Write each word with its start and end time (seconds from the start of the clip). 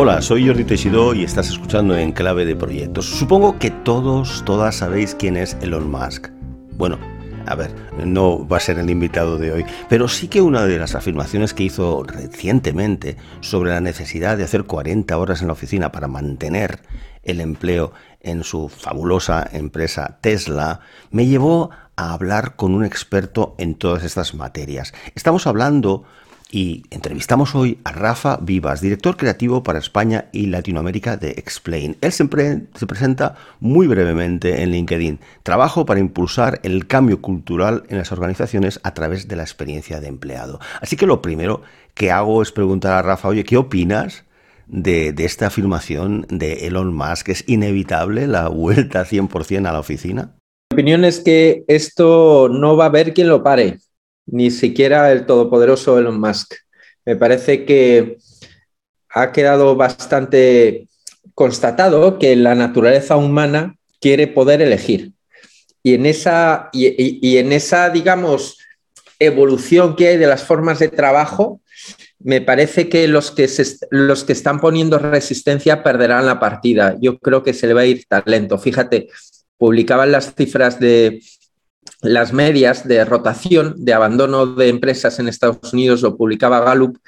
Hola, 0.00 0.22
soy 0.22 0.46
Jordi 0.46 0.62
Teixidó 0.62 1.12
y 1.12 1.24
estás 1.24 1.48
escuchando 1.48 1.98
en 1.98 2.12
Clave 2.12 2.44
de 2.44 2.54
Proyectos. 2.54 3.04
Supongo 3.04 3.58
que 3.58 3.72
todos, 3.72 4.44
todas 4.44 4.76
sabéis 4.76 5.16
quién 5.16 5.36
es 5.36 5.56
Elon 5.60 5.90
Musk. 5.90 6.28
Bueno, 6.74 7.00
a 7.46 7.56
ver, 7.56 7.74
no 8.06 8.46
va 8.46 8.58
a 8.58 8.60
ser 8.60 8.78
el 8.78 8.90
invitado 8.90 9.38
de 9.38 9.50
hoy, 9.50 9.66
pero 9.88 10.06
sí 10.06 10.28
que 10.28 10.40
una 10.40 10.66
de 10.66 10.78
las 10.78 10.94
afirmaciones 10.94 11.52
que 11.52 11.64
hizo 11.64 12.04
recientemente 12.04 13.16
sobre 13.40 13.70
la 13.72 13.80
necesidad 13.80 14.36
de 14.36 14.44
hacer 14.44 14.66
40 14.66 15.18
horas 15.18 15.40
en 15.40 15.48
la 15.48 15.54
oficina 15.54 15.90
para 15.90 16.06
mantener 16.06 16.78
el 17.24 17.40
empleo 17.40 17.92
en 18.20 18.44
su 18.44 18.68
fabulosa 18.68 19.48
empresa 19.50 20.18
Tesla 20.20 20.78
me 21.10 21.26
llevó 21.26 21.70
a 21.96 22.12
hablar 22.12 22.54
con 22.54 22.72
un 22.72 22.84
experto 22.84 23.56
en 23.58 23.74
todas 23.74 24.04
estas 24.04 24.32
materias. 24.32 24.94
Estamos 25.16 25.48
hablando 25.48 26.04
y 26.50 26.84
entrevistamos 26.90 27.54
hoy 27.54 27.78
a 27.84 27.92
Rafa 27.92 28.38
Vivas, 28.40 28.80
director 28.80 29.16
creativo 29.16 29.62
para 29.62 29.78
España 29.78 30.28
y 30.32 30.46
Latinoamérica 30.46 31.16
de 31.16 31.30
Explain. 31.32 31.96
Él 32.00 32.12
siempre 32.12 32.62
se 32.74 32.86
presenta 32.86 33.36
muy 33.60 33.86
brevemente 33.86 34.62
en 34.62 34.70
LinkedIn. 34.70 35.20
Trabajo 35.42 35.84
para 35.84 36.00
impulsar 36.00 36.60
el 36.62 36.86
cambio 36.86 37.20
cultural 37.20 37.84
en 37.88 37.98
las 37.98 38.12
organizaciones 38.12 38.80
a 38.82 38.94
través 38.94 39.28
de 39.28 39.36
la 39.36 39.42
experiencia 39.42 40.00
de 40.00 40.08
empleado. 40.08 40.58
Así 40.80 40.96
que 40.96 41.06
lo 41.06 41.20
primero 41.20 41.62
que 41.94 42.10
hago 42.10 42.40
es 42.40 42.50
preguntar 42.50 42.92
a 42.92 43.02
Rafa, 43.02 43.28
oye, 43.28 43.44
¿qué 43.44 43.56
opinas 43.58 44.24
de, 44.66 45.12
de 45.12 45.24
esta 45.24 45.48
afirmación 45.48 46.26
de 46.30 46.66
Elon 46.66 46.94
Musk? 46.94 47.28
¿Es 47.28 47.44
inevitable 47.46 48.26
la 48.26 48.48
vuelta 48.48 49.04
100% 49.04 49.68
a 49.68 49.72
la 49.72 49.80
oficina? 49.80 50.34
Mi 50.70 50.76
opinión 50.76 51.04
es 51.04 51.20
que 51.20 51.64
esto 51.66 52.48
no 52.48 52.76
va 52.76 52.84
a 52.84 52.88
haber 52.88 53.12
quien 53.12 53.28
lo 53.28 53.42
pare 53.42 53.78
ni 54.30 54.50
siquiera 54.50 55.10
el 55.12 55.26
todopoderoso 55.26 55.98
Elon 55.98 56.20
Musk. 56.20 56.54
Me 57.04 57.16
parece 57.16 57.64
que 57.64 58.18
ha 59.08 59.32
quedado 59.32 59.76
bastante 59.76 60.88
constatado 61.34 62.18
que 62.18 62.36
la 62.36 62.54
naturaleza 62.54 63.16
humana 63.16 63.76
quiere 64.00 64.26
poder 64.26 64.60
elegir. 64.60 65.12
Y 65.82 65.94
en 65.94 66.06
esa, 66.06 66.68
y, 66.72 67.36
en 67.38 67.52
esa 67.52 67.88
digamos, 67.90 68.58
evolución 69.18 69.96
que 69.96 70.08
hay 70.08 70.16
de 70.16 70.26
las 70.26 70.44
formas 70.44 70.78
de 70.78 70.88
trabajo, 70.88 71.60
me 72.18 72.40
parece 72.40 72.88
que 72.88 73.06
los 73.08 73.30
que, 73.30 73.48
los 73.90 74.24
que 74.24 74.32
están 74.32 74.60
poniendo 74.60 74.98
resistencia 74.98 75.82
perderán 75.82 76.26
la 76.26 76.40
partida. 76.40 76.96
Yo 77.00 77.18
creo 77.18 77.42
que 77.42 77.54
se 77.54 77.68
le 77.68 77.74
va 77.74 77.82
a 77.82 77.86
ir 77.86 78.04
talento. 78.06 78.58
Fíjate, 78.58 79.08
publicaban 79.56 80.12
las 80.12 80.34
cifras 80.34 80.80
de, 80.80 81.20
las 82.00 82.32
medias 82.32 82.86
de 82.86 83.04
rotación, 83.04 83.74
de 83.76 83.94
abandono 83.94 84.46
de 84.46 84.68
empresas 84.68 85.18
en 85.18 85.28
Estados 85.28 85.72
Unidos, 85.72 86.02
lo 86.02 86.16
publicaba 86.16 86.60
Gallup 86.60 86.98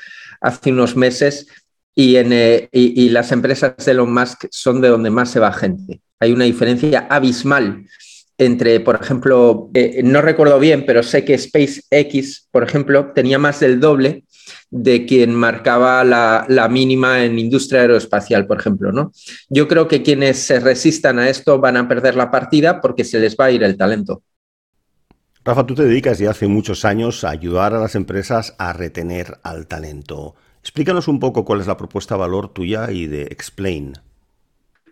hace 0.41 0.73
unos 0.73 0.97
meses, 0.97 1.47
y, 1.95 2.17
eh, 2.17 2.69
las 3.11 3.33
empresas 3.33 3.75
de 3.85 3.93
Elon 3.93 4.13
Musk 4.13 4.47
son 4.51 4.81
de 4.81 4.89
donde 4.89 5.11
más 5.11 5.31
se 5.31 5.41
va 5.41 5.53
gente. 5.53 6.01
Hay 6.19 6.33
una 6.33 6.45
diferencia 6.45 7.07
abismal 7.11 7.85
entre, 8.39 8.81
por 8.81 8.99
ejemplo, 9.01 9.71
eh, 9.75 10.01
no 10.03 10.23
recuerdo 10.23 10.59
bien, 10.59 10.87
pero 10.87 11.03
sé 11.03 11.25
que 11.25 11.37
SpaceX, 11.37 12.49
por 12.51 12.63
ejemplo, 12.63 13.13
tenía 13.15 13.39
más 13.39 13.61
del 13.61 13.81
doble 13.81 14.25
de 14.71 15.05
quien 15.05 15.35
marcaba 15.35 16.03
la, 16.05 16.47
la, 16.49 16.69
mínima 16.69 17.23
en 17.25 17.39
industria 17.39 17.83
aeroespacial, 17.83 18.47
por 18.47 18.59
ejemplo. 18.59 18.93
¿no? 18.93 19.13
Yo 19.51 19.69
creo 19.69 19.89
que 19.89 20.03
quienes 20.03 20.39
se 20.39 20.59
resistan 20.59 21.19
a 21.19 21.29
esto 21.29 21.59
van 21.61 21.77
a 21.77 21.87
perder 21.87 22.15
la 22.15 22.31
partida 22.31 22.81
porque 22.81 23.05
se 23.05 23.21
les 23.21 23.37
va 23.37 23.47
a 23.47 23.51
ir 23.51 23.63
el 23.63 23.77
talento. 23.77 24.23
Rafa, 25.43 25.65
tú 25.65 25.75
te 25.75 25.85
dedicas 25.85 26.19
ya 26.19 26.31
hace 26.31 26.49
muchos 26.49 26.85
años 26.85 27.25
a 27.25 27.31
ayudar 27.31 27.73
a 27.73 27.81
las 27.81 27.95
empresas 27.95 28.55
a 28.59 28.75
retener 28.75 29.39
al 29.43 29.67
talento. 29.67 30.35
Explícanos 30.61 31.09
un 31.09 31.19
poco 31.19 31.47
cuál 31.47 31.63
es 31.63 31.67
la 31.67 31.79
propuesta 31.79 32.15
valor 32.15 32.53
tuya 32.53 32.91
y 32.91 33.07
de 33.07 33.23
Explain. 33.23 33.95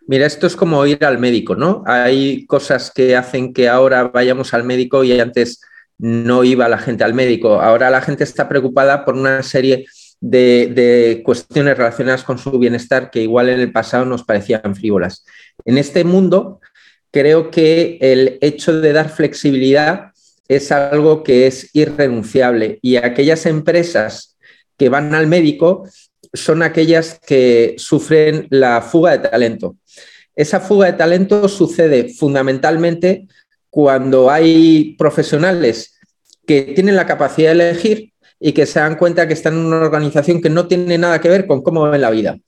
Mira, 0.06 0.24
esto 0.24 0.46
es 0.46 0.56
como 0.56 0.86
ir 0.86 1.04
al 1.04 1.18
médico, 1.18 1.54
¿no? 1.54 1.84
Hay 1.86 2.46
cosas 2.46 2.90
que 2.90 3.14
hacen 3.14 3.52
que 3.52 3.68
ahora 3.68 4.04
vayamos 4.04 4.54
al 4.54 4.64
médico 4.64 5.04
y 5.04 5.20
antes 5.20 5.60
no 5.98 6.44
iba 6.44 6.66
la 6.66 6.78
gente 6.78 7.04
al 7.04 7.12
médico. 7.12 7.60
Ahora 7.60 7.90
la 7.90 8.00
gente 8.00 8.24
está 8.24 8.48
preocupada 8.48 9.04
por 9.04 9.16
una 9.16 9.42
serie 9.42 9.84
de, 10.18 10.72
de, 10.74 11.22
cuestiones 11.22 11.76
relacionadas 11.76 12.24
con 12.24 12.38
su 12.38 12.58
bienestar 12.58 13.10
que 13.10 13.20
igual 13.20 13.50
en 13.50 13.60
el 13.60 13.70
pasado 13.70 14.06
nos 14.06 14.24
parecían 14.24 14.74
frívolas. 14.74 15.26
En 15.66 15.76
este 15.76 16.04
mundo, 16.04 16.60
creo 17.10 17.50
que 17.50 17.98
el 18.00 18.38
hecho 18.40 18.80
de 18.80 18.94
dar 18.94 19.10
flexibilidad 19.10 20.07
es 20.48 20.72
algo 20.72 21.22
que 21.22 21.46
es 21.46 21.70
irrenunciable 21.74 22.78
y 22.82 22.96
aquellas 22.96 23.46
empresas 23.46 24.36
que 24.76 24.88
van 24.88 25.14
al 25.14 25.26
médico 25.26 25.86
son 26.32 26.62
aquellas 26.62 27.20
que 27.26 27.74
sufren 27.78 28.46
la 28.50 28.80
fuga 28.82 29.12
de 29.12 29.28
talento. 29.28 29.76
Esa 30.34 30.60
fuga 30.60 30.86
de 30.86 30.92
talento 30.94 31.48
sucede 31.48 32.14
fundamentalmente 32.14 33.26
cuando 33.70 34.30
hay 34.30 34.94
profesionales 34.96 35.98
que 36.46 36.62
tienen 36.74 36.96
la 36.96 37.06
capacidad 37.06 37.54
de 37.54 37.70
elegir 37.70 38.12
y 38.40 38.52
que 38.52 38.66
se 38.66 38.80
dan 38.80 38.96
cuenta 38.96 39.26
que 39.26 39.34
están 39.34 39.54
en 39.54 39.66
una 39.66 39.80
organización 39.80 40.40
que 40.40 40.48
no 40.48 40.66
tiene 40.66 40.96
nada 40.96 41.20
que 41.20 41.28
ver 41.28 41.46
con 41.46 41.62
cómo 41.62 41.90
ven 41.90 42.00
la 42.00 42.10
vida. 42.10 42.38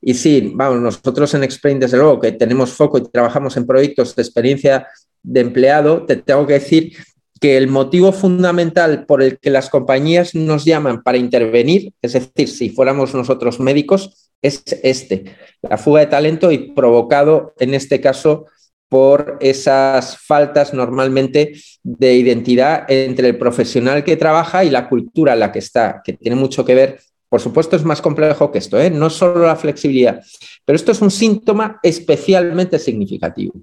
Y 0.00 0.14
sí, 0.14 0.52
vamos, 0.54 0.80
nosotros 0.80 1.32
en 1.34 1.44
Explain, 1.44 1.78
desde 1.78 1.96
luego, 1.96 2.18
que 2.20 2.32
tenemos 2.32 2.72
foco 2.72 2.98
y 2.98 3.08
trabajamos 3.08 3.56
en 3.56 3.66
proyectos 3.66 4.16
de 4.16 4.22
experiencia 4.22 4.86
de 5.22 5.40
empleado, 5.40 6.04
te 6.04 6.16
tengo 6.16 6.46
que 6.46 6.54
decir 6.54 6.96
que 7.42 7.56
el 7.56 7.66
motivo 7.66 8.12
fundamental 8.12 9.04
por 9.04 9.20
el 9.20 9.40
que 9.40 9.50
las 9.50 9.68
compañías 9.68 10.36
nos 10.36 10.64
llaman 10.64 11.02
para 11.02 11.18
intervenir, 11.18 11.92
es 12.00 12.12
decir, 12.12 12.48
si 12.48 12.70
fuéramos 12.70 13.14
nosotros 13.14 13.58
médicos, 13.58 14.30
es 14.40 14.62
este, 14.84 15.24
la 15.60 15.76
fuga 15.76 16.00
de 16.00 16.06
talento 16.06 16.52
y 16.52 16.70
provocado 16.72 17.52
en 17.58 17.74
este 17.74 18.00
caso 18.00 18.46
por 18.88 19.38
esas 19.40 20.18
faltas 20.18 20.72
normalmente 20.72 21.54
de 21.82 22.14
identidad 22.14 22.84
entre 22.88 23.30
el 23.30 23.38
profesional 23.38 24.04
que 24.04 24.16
trabaja 24.16 24.62
y 24.62 24.70
la 24.70 24.88
cultura 24.88 25.32
en 25.32 25.40
la 25.40 25.50
que 25.50 25.58
está, 25.58 26.00
que 26.04 26.12
tiene 26.12 26.36
mucho 26.36 26.64
que 26.64 26.76
ver. 26.76 27.00
Por 27.28 27.40
supuesto, 27.40 27.74
es 27.74 27.84
más 27.84 28.00
complejo 28.00 28.52
que 28.52 28.58
esto, 28.58 28.80
¿eh? 28.80 28.88
no 28.88 29.10
solo 29.10 29.46
la 29.46 29.56
flexibilidad, 29.56 30.22
pero 30.64 30.76
esto 30.76 30.92
es 30.92 31.02
un 31.02 31.10
síntoma 31.10 31.80
especialmente 31.82 32.78
significativo. 32.78 33.54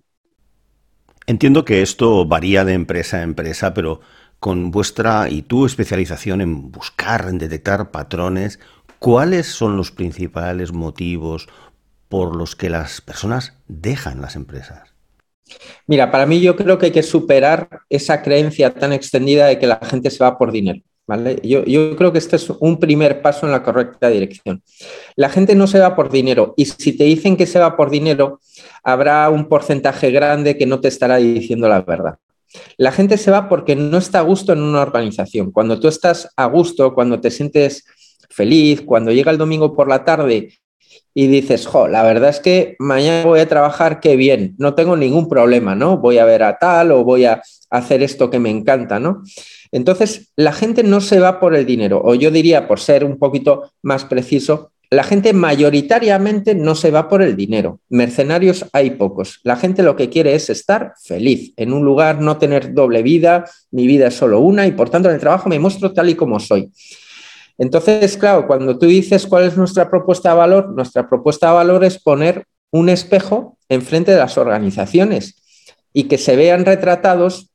Entiendo 1.30 1.64
que 1.64 1.84
esto 1.84 2.26
varía 2.26 2.66
de 2.66 2.74
empresa 2.74 3.18
a 3.18 3.22
empresa, 3.22 3.72
pero 3.76 4.00
con 4.40 4.72
vuestra 4.72 5.30
y 5.30 5.44
tu 5.44 5.68
especialización 5.68 6.42
en 6.42 6.72
buscar, 6.72 7.28
en 7.30 7.38
detectar 7.38 7.92
patrones, 7.92 8.60
¿cuáles 8.98 9.46
son 9.46 9.78
los 9.78 9.92
principales 9.92 10.74
motivos 10.74 11.48
por 12.08 12.36
los 12.36 12.56
que 12.56 12.72
las 12.72 13.02
personas 13.02 13.54
dejan 13.68 14.22
las 14.22 14.36
empresas? 14.36 14.96
Mira, 15.86 16.10
para 16.10 16.26
mí 16.26 16.42
yo 16.42 16.56
creo 16.56 16.80
que 16.80 16.88
hay 16.88 16.92
que 16.92 17.04
superar 17.04 17.82
esa 17.90 18.24
creencia 18.24 18.74
tan 18.74 18.92
extendida 18.92 19.46
de 19.46 19.60
que 19.60 19.68
la 19.68 19.80
gente 19.84 20.10
se 20.10 20.24
va 20.24 20.36
por 20.36 20.52
dinero. 20.52 20.82
Yo, 21.44 21.64
yo, 21.66 21.96
creo 21.96 22.12
que 22.12 22.20
este 22.20 22.36
es 22.36 22.50
un 22.60 22.80
primer 22.80 23.22
paso 23.22 23.46
en 23.46 23.52
la 23.52 23.64
correcta 23.64 24.10
dirección. 24.10 24.64
La 25.16 25.30
gente 25.30 25.56
no 25.56 25.66
se 25.66 25.80
va 25.80 25.96
por 25.96 26.12
dinero 26.12 26.54
y 26.56 26.66
si 26.66 26.96
te 26.96 27.04
dicen 27.04 27.36
que 27.36 27.48
se 27.48 27.60
va 27.60 27.76
por 27.76 27.90
dinero, 27.90 28.40
habrá 28.84 29.30
un 29.30 29.48
porcentaje 29.48 30.12
grande 30.12 30.58
que 30.58 30.66
no 30.66 30.80
te 30.80 30.88
estará 30.88 31.18
diciendo 31.18 31.68
la 31.68 31.82
verdad. 31.82 32.16
La 32.78 32.92
gente 32.92 33.18
se 33.18 33.32
va 33.32 33.48
porque 33.48 33.76
no 33.76 33.98
está 33.98 34.20
a 34.20 34.24
gusto 34.24 34.54
en 34.54 34.62
una 34.62 34.82
organización. 34.82 35.52
Cuando 35.52 35.80
tú 35.80 35.88
estás 35.88 36.30
a 36.36 36.46
gusto, 36.46 36.94
cuando 36.94 37.22
te 37.22 37.32
sientes 37.32 37.86
feliz, 38.30 38.82
cuando 38.82 39.12
llega 39.12 39.32
el 39.32 39.38
domingo 39.38 39.76
por 39.76 39.88
la 39.88 40.04
tarde 40.04 40.54
y 41.14 41.28
dices, 41.28 41.68
jo, 41.68 41.88
la 41.88 42.04
verdad 42.04 42.30
es 42.30 42.40
que 42.40 42.76
mañana 42.80 43.26
voy 43.26 43.40
a 43.40 43.48
trabajar, 43.48 44.00
qué 44.00 44.16
bien, 44.16 44.56
no 44.58 44.76
tengo 44.76 44.96
ningún 44.96 45.28
problema, 45.28 45.76
¿no? 45.76 45.98
Voy 45.98 46.18
a 46.18 46.26
ver 46.26 46.44
a 46.44 46.58
tal 46.58 46.92
o 46.92 47.04
voy 47.04 47.26
a 47.26 47.42
hacer 47.70 48.02
esto 48.04 48.30
que 48.30 48.40
me 48.40 48.50
encanta, 48.50 49.00
¿no? 49.00 49.24
Entonces, 49.72 50.32
la 50.36 50.52
gente 50.54 50.84
no 50.84 51.02
se 51.02 51.20
va 51.20 51.40
por 51.40 51.56
el 51.56 51.66
dinero, 51.66 52.02
o 52.04 52.16
yo 52.16 52.32
diría, 52.32 52.68
por 52.68 52.80
ser 52.80 53.04
un 53.04 53.18
poquito 53.18 53.72
más 53.82 54.06
preciso, 54.06 54.72
la 54.92 55.04
gente 55.04 55.34
mayoritariamente 55.34 56.56
no 56.56 56.74
se 56.74 56.90
va 56.90 57.08
por 57.08 57.22
el 57.22 57.36
dinero. 57.36 57.80
Mercenarios 57.90 58.66
hay 58.74 58.92
pocos. 58.92 59.40
La 59.44 59.56
gente 59.56 59.84
lo 59.84 59.96
que 59.96 60.10
quiere 60.10 60.34
es 60.34 60.50
estar 60.50 60.94
feliz 61.04 61.54
en 61.58 61.74
un 61.74 61.86
lugar, 61.86 62.22
no 62.22 62.38
tener 62.38 62.74
doble 62.74 63.04
vida, 63.04 63.46
mi 63.70 63.86
vida 63.86 64.08
es 64.08 64.16
solo 64.16 64.40
una 64.40 64.66
y 64.66 64.72
por 64.72 64.90
tanto 64.90 65.10
en 65.10 65.16
el 65.16 65.22
trabajo 65.22 65.48
me 65.48 65.60
muestro 65.60 65.94
tal 65.94 66.10
y 66.10 66.16
como 66.16 66.40
soy. 66.40 66.72
Entonces, 67.60 68.18
claro, 68.18 68.48
cuando 68.48 68.80
tú 68.80 68.88
dices 68.88 69.28
cuál 69.28 69.44
es 69.44 69.58
nuestra 69.58 69.90
propuesta 69.90 70.30
de 70.30 70.38
valor, 70.38 70.70
nuestra 70.70 71.08
propuesta 71.08 71.50
de 71.50 71.54
valor 71.54 71.84
es 71.84 72.02
poner 72.02 72.46
un 72.72 72.90
espejo 72.90 73.58
enfrente 73.68 74.12
de 74.12 74.18
las 74.18 74.38
organizaciones 74.38 75.36
y 75.94 76.06
que 76.06 76.18
se 76.18 76.36
vean 76.36 76.66
retratados 76.66 77.52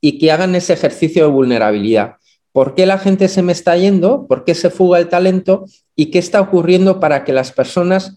y 0.00 0.18
que 0.18 0.30
hagan 0.30 0.54
ese 0.54 0.74
ejercicio 0.74 1.24
de 1.24 1.30
vulnerabilidad. 1.30 2.16
¿Por 2.52 2.74
qué 2.74 2.84
la 2.84 2.98
gente 2.98 3.28
se 3.28 3.42
me 3.42 3.52
está 3.52 3.76
yendo? 3.76 4.26
¿Por 4.26 4.44
qué 4.44 4.54
se 4.54 4.68
fuga 4.68 4.98
el 4.98 5.08
talento? 5.08 5.64
¿Y 6.02 6.06
qué 6.06 6.18
está 6.18 6.40
ocurriendo 6.40 6.98
para 6.98 7.22
que 7.22 7.32
las 7.32 7.52
personas, 7.52 8.16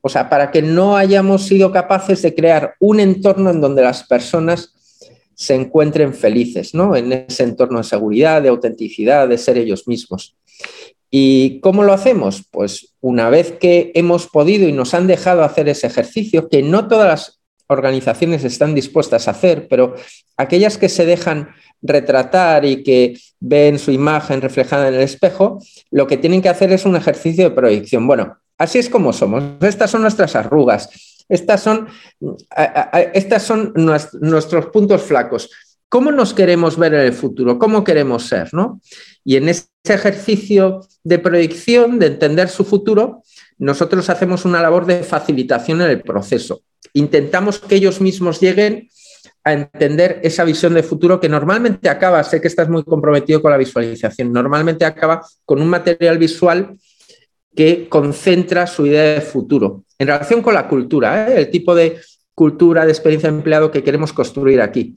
o 0.00 0.08
sea, 0.08 0.30
para 0.30 0.50
que 0.50 0.62
no 0.62 0.96
hayamos 0.96 1.42
sido 1.42 1.70
capaces 1.70 2.22
de 2.22 2.34
crear 2.34 2.76
un 2.80 2.98
entorno 2.98 3.50
en 3.50 3.60
donde 3.60 3.82
las 3.82 4.04
personas 4.04 4.72
se 5.34 5.54
encuentren 5.54 6.14
felices 6.14 6.72
¿no? 6.72 6.96
en 6.96 7.12
ese 7.12 7.42
entorno 7.42 7.76
de 7.76 7.84
seguridad, 7.84 8.40
de 8.40 8.48
autenticidad, 8.48 9.28
de 9.28 9.36
ser 9.36 9.58
ellos 9.58 9.86
mismos. 9.86 10.34
¿Y 11.10 11.60
cómo 11.60 11.82
lo 11.82 11.92
hacemos? 11.92 12.42
Pues 12.50 12.94
una 13.02 13.28
vez 13.28 13.52
que 13.52 13.92
hemos 13.94 14.28
podido 14.28 14.66
y 14.66 14.72
nos 14.72 14.94
han 14.94 15.06
dejado 15.06 15.42
hacer 15.42 15.68
ese 15.68 15.88
ejercicio, 15.88 16.48
que 16.48 16.62
no 16.62 16.88
todas 16.88 17.06
las 17.06 17.35
organizaciones 17.68 18.44
están 18.44 18.74
dispuestas 18.74 19.28
a 19.28 19.32
hacer, 19.32 19.66
pero 19.68 19.94
aquellas 20.36 20.78
que 20.78 20.88
se 20.88 21.06
dejan 21.06 21.50
retratar 21.82 22.64
y 22.64 22.82
que 22.82 23.18
ven 23.40 23.78
su 23.78 23.90
imagen 23.90 24.40
reflejada 24.40 24.88
en 24.88 24.94
el 24.94 25.00
espejo, 25.00 25.60
lo 25.90 26.06
que 26.06 26.16
tienen 26.16 26.42
que 26.42 26.48
hacer 26.48 26.72
es 26.72 26.84
un 26.84 26.96
ejercicio 26.96 27.44
de 27.44 27.54
proyección. 27.54 28.06
Bueno, 28.06 28.38
así 28.58 28.78
es 28.78 28.88
como 28.88 29.12
somos. 29.12 29.44
Estas 29.60 29.90
son 29.90 30.02
nuestras 30.02 30.36
arrugas. 30.36 30.88
Estas 31.28 31.62
son, 31.62 31.88
estas 33.14 33.42
son 33.42 33.72
nuestros 33.74 34.66
puntos 34.66 35.02
flacos. 35.02 35.50
¿Cómo 35.88 36.10
nos 36.10 36.34
queremos 36.34 36.76
ver 36.76 36.94
en 36.94 37.00
el 37.00 37.12
futuro? 37.12 37.58
¿Cómo 37.58 37.84
queremos 37.84 38.24
ser? 38.24 38.52
¿no? 38.52 38.80
Y 39.24 39.36
en 39.36 39.48
ese 39.48 39.66
ejercicio 39.84 40.80
de 41.04 41.18
proyección, 41.18 41.98
de 41.98 42.06
entender 42.06 42.48
su 42.48 42.64
futuro, 42.64 43.22
nosotros 43.58 44.10
hacemos 44.10 44.44
una 44.44 44.60
labor 44.60 44.86
de 44.86 45.02
facilitación 45.02 45.80
en 45.80 45.90
el 45.90 46.02
proceso. 46.02 46.62
Intentamos 46.92 47.58
que 47.58 47.76
ellos 47.76 48.00
mismos 48.00 48.40
lleguen 48.40 48.88
a 49.44 49.52
entender 49.52 50.20
esa 50.22 50.44
visión 50.44 50.74
de 50.74 50.82
futuro 50.82 51.20
que 51.20 51.28
normalmente 51.28 51.88
acaba, 51.88 52.24
sé 52.24 52.40
que 52.40 52.48
estás 52.48 52.68
muy 52.68 52.84
comprometido 52.84 53.40
con 53.40 53.52
la 53.52 53.56
visualización, 53.56 54.32
normalmente 54.32 54.84
acaba 54.84 55.24
con 55.44 55.62
un 55.62 55.68
material 55.68 56.18
visual 56.18 56.76
que 57.54 57.88
concentra 57.88 58.66
su 58.66 58.86
idea 58.86 59.14
de 59.14 59.20
futuro 59.20 59.84
en 59.98 60.08
relación 60.08 60.42
con 60.42 60.54
la 60.54 60.68
cultura, 60.68 61.28
¿eh? 61.28 61.38
el 61.38 61.50
tipo 61.50 61.74
de 61.74 62.00
cultura 62.34 62.84
de 62.84 62.92
experiencia 62.92 63.30
de 63.30 63.36
empleado 63.36 63.70
que 63.70 63.82
queremos 63.82 64.12
construir 64.12 64.60
aquí. 64.60 64.96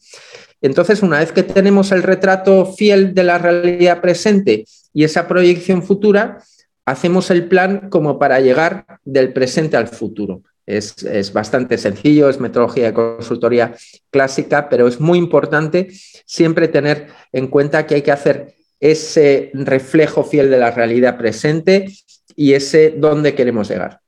Entonces, 0.61 1.01
una 1.01 1.19
vez 1.19 1.31
que 1.31 1.43
tenemos 1.43 1.91
el 1.91 2.03
retrato 2.03 2.65
fiel 2.65 3.13
de 3.13 3.23
la 3.23 3.37
realidad 3.37 4.01
presente 4.01 4.65
y 4.93 5.05
esa 5.05 5.27
proyección 5.27 5.83
futura, 5.83 6.43
hacemos 6.85 7.31
el 7.31 7.47
plan 7.47 7.89
como 7.89 8.19
para 8.19 8.41
llegar 8.41 8.85
del 9.05 9.31
presente 9.31 9.77
al 9.77 9.87
futuro. 9.87 10.41
Es, 10.69 11.03
es, 11.03 11.33
bastante 11.33 11.77
sencillo, 11.77 12.29
es 12.29 12.39
metodología 12.39 12.85
de 12.85 12.93
consultoría 12.93 13.75
clásica, 14.11 14.69
pero 14.69 14.87
es 14.87 14.99
muy 14.99 15.17
importante 15.17 15.89
siempre 16.25 16.67
tener 16.67 17.07
en 17.31 17.47
cuenta 17.47 17.87
que 17.87 17.95
hay 17.95 18.01
que 18.03 18.11
hacer 18.11 18.55
ese 18.79 19.51
reflejo 19.53 20.23
fiel 20.23 20.49
de 20.49 20.57
la 20.57 20.71
realidad 20.71 21.17
presente 21.17 21.91
y 22.35 22.53
ese 22.53 22.93
dónde 22.95 23.35
queremos 23.35 23.69
llegar. 23.69 24.01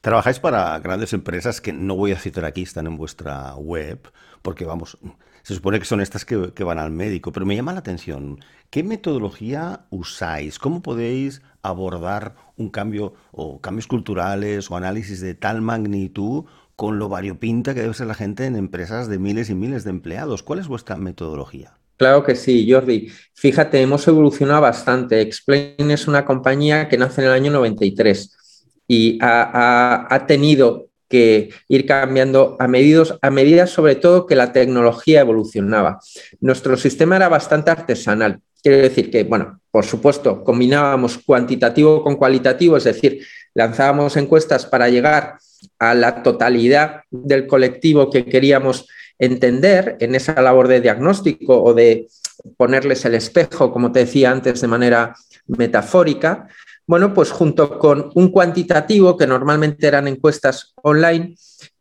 Trabajáis 0.00 0.38
para 0.38 0.78
grandes 0.78 1.12
empresas 1.12 1.60
que 1.60 1.74
no 1.74 1.94
voy 1.94 2.12
a 2.12 2.18
citar 2.18 2.46
aquí, 2.46 2.62
están 2.62 2.86
en 2.86 2.96
vuestra 2.96 3.54
web, 3.56 4.00
porque 4.40 4.64
vamos, 4.64 4.96
se 5.42 5.54
supone 5.54 5.78
que 5.78 5.84
son 5.84 6.00
estas 6.00 6.24
que, 6.24 6.64
van 6.64 6.78
al 6.78 6.90
médico, 6.90 7.32
pero 7.32 7.44
me 7.44 7.54
llama 7.54 7.74
la 7.74 7.80
atención, 7.80 8.38
¿qué 8.70 8.82
metodología 8.82 9.86
usáis? 9.90 10.58
¿Cómo 10.58 10.80
podéis 10.80 11.42
abordar 11.62 12.34
un 12.56 12.70
cambio 12.70 13.14
o 13.32 13.60
cambios 13.60 13.86
culturales 13.86 14.70
o 14.70 14.76
análisis 14.76 15.20
de 15.20 15.34
tal 15.34 15.60
magnitud 15.62 16.44
con 16.76 16.98
lo 16.98 17.08
variopinta 17.08 17.74
que 17.74 17.82
debe 17.82 17.92
ser 17.94 18.06
la 18.06 18.14
gente 18.14 18.46
en 18.46 18.56
empresas 18.56 19.08
de 19.08 19.18
miles 19.18 19.50
y 19.50 19.54
miles 19.54 19.84
de 19.84 19.90
empleados? 19.90 20.42
¿Cuál 20.42 20.60
es 20.60 20.68
vuestra 20.68 20.96
metodología? 20.96 21.74
Claro 21.98 22.24
que 22.24 22.34
sí, 22.34 22.66
Jordi. 22.70 23.12
Fíjate, 23.34 23.82
hemos 23.82 24.08
evolucionado 24.08 24.62
bastante. 24.62 25.20
Explain 25.20 25.90
es 25.90 26.08
una 26.08 26.24
compañía 26.24 26.88
que 26.88 26.96
nace 26.96 27.20
en 27.20 27.26
el 27.26 27.34
año 27.34 27.50
93 27.52 28.64
y 28.88 29.18
ha, 29.20 30.24
tenido 30.26 30.88
que 31.06 31.50
ir 31.68 31.84
cambiando 31.84 32.56
a, 32.58 32.64
a 32.64 33.30
medida 33.30 33.66
sobre 33.66 33.96
todo 33.96 34.26
que 34.26 34.34
la 34.34 34.50
tecnología 34.50 35.20
evolucionaba. 35.20 36.00
Nuestro 36.40 36.78
sistema 36.78 37.16
era 37.16 37.28
bastante 37.28 37.70
artesanal. 37.70 38.40
Quiero 38.62 38.78
decir 38.78 39.10
que, 39.10 39.24
bueno, 39.24 39.59
por 39.70 39.84
supuesto, 39.84 40.42
combinábamos 40.42 41.18
cuantitativo 41.18 42.02
con 42.02 42.16
cualitativo, 42.16 42.76
es 42.76 42.84
decir, 42.84 43.24
lanzábamos 43.54 44.16
encuestas 44.16 44.66
para 44.66 44.88
llegar 44.88 45.38
a 45.78 45.94
la 45.94 46.22
totalidad 46.22 47.02
del 47.10 47.46
colectivo 47.46 48.10
que 48.10 48.24
queríamos 48.24 48.88
entender 49.18 49.96
en 50.00 50.14
esa 50.14 50.40
labor 50.40 50.66
de 50.66 50.80
diagnóstico 50.80 51.62
o 51.62 51.74
de 51.74 52.08
ponerles 52.56 53.04
el 53.04 53.14
espejo, 53.14 53.70
como 53.72 53.92
te 53.92 54.00
decía 54.00 54.30
antes, 54.30 54.60
de 54.60 54.66
manera 54.66 55.14
metafórica, 55.46 56.48
bueno, 56.86 57.14
pues 57.14 57.30
junto 57.30 57.78
con 57.78 58.10
un 58.14 58.32
cuantitativo, 58.32 59.16
que 59.16 59.26
normalmente 59.26 59.86
eran 59.86 60.08
encuestas 60.08 60.72
online, 60.82 61.36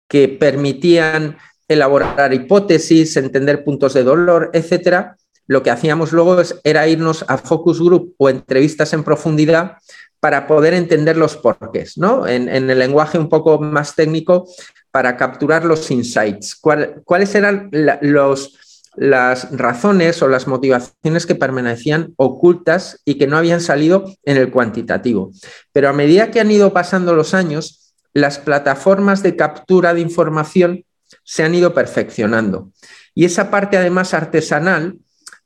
que 0.07 0.27
permitían 0.27 1.37
elaborar 1.67 2.33
hipótesis, 2.33 3.15
entender 3.17 3.63
puntos 3.63 3.93
de 3.93 4.03
dolor, 4.03 4.51
etcétera, 4.53 5.15
lo 5.49 5.63
que 5.63 5.71
hacíamos 5.71 6.11
luego 6.11 6.39
era 6.63 6.87
irnos 6.87 7.25
a 7.27 7.39
focus 7.39 7.81
group 7.81 8.13
o 8.19 8.29
entrevistas 8.29 8.93
en 8.93 9.03
profundidad 9.03 9.77
para 10.19 10.45
poder 10.45 10.75
entender 10.75 11.17
los 11.17 11.37
porqués, 11.37 11.97
¿no? 11.97 12.27
En, 12.27 12.47
el 12.47 12.77
lenguaje 12.77 13.17
un 13.17 13.29
poco 13.29 13.57
más 13.57 13.95
técnico, 13.95 14.47
para 14.91 15.17
capturar 15.17 15.65
los 15.65 15.89
insights. 15.89 16.55
¿Cuáles 16.55 17.33
eran 17.33 17.71
las 17.71 19.51
razones 19.51 20.21
o 20.21 20.27
las 20.27 20.47
motivaciones 20.47 21.25
que 21.25 21.35
permanecían 21.35 22.13
ocultas 22.17 23.01
y 23.03 23.15
que 23.15 23.25
no 23.25 23.35
habían 23.35 23.61
salido 23.61 24.05
en 24.25 24.37
el 24.37 24.51
cuantitativo? 24.51 25.31
Pero 25.71 25.89
a 25.89 25.93
medida 25.93 26.29
que 26.29 26.41
han 26.41 26.51
ido 26.51 26.73
pasando 26.73 27.15
los 27.15 27.33
años, 27.33 27.95
las 28.13 28.37
plataformas 28.37 29.23
de 29.23 29.35
captura 29.35 29.95
de 29.95 30.01
información 30.01 30.85
se 31.23 31.41
han 31.41 31.55
ido 31.55 31.73
perfeccionando. 31.73 32.71
Y 33.15 33.25
esa 33.25 33.49
parte 33.49 33.77
además 33.77 34.13
artesanal 34.13 34.99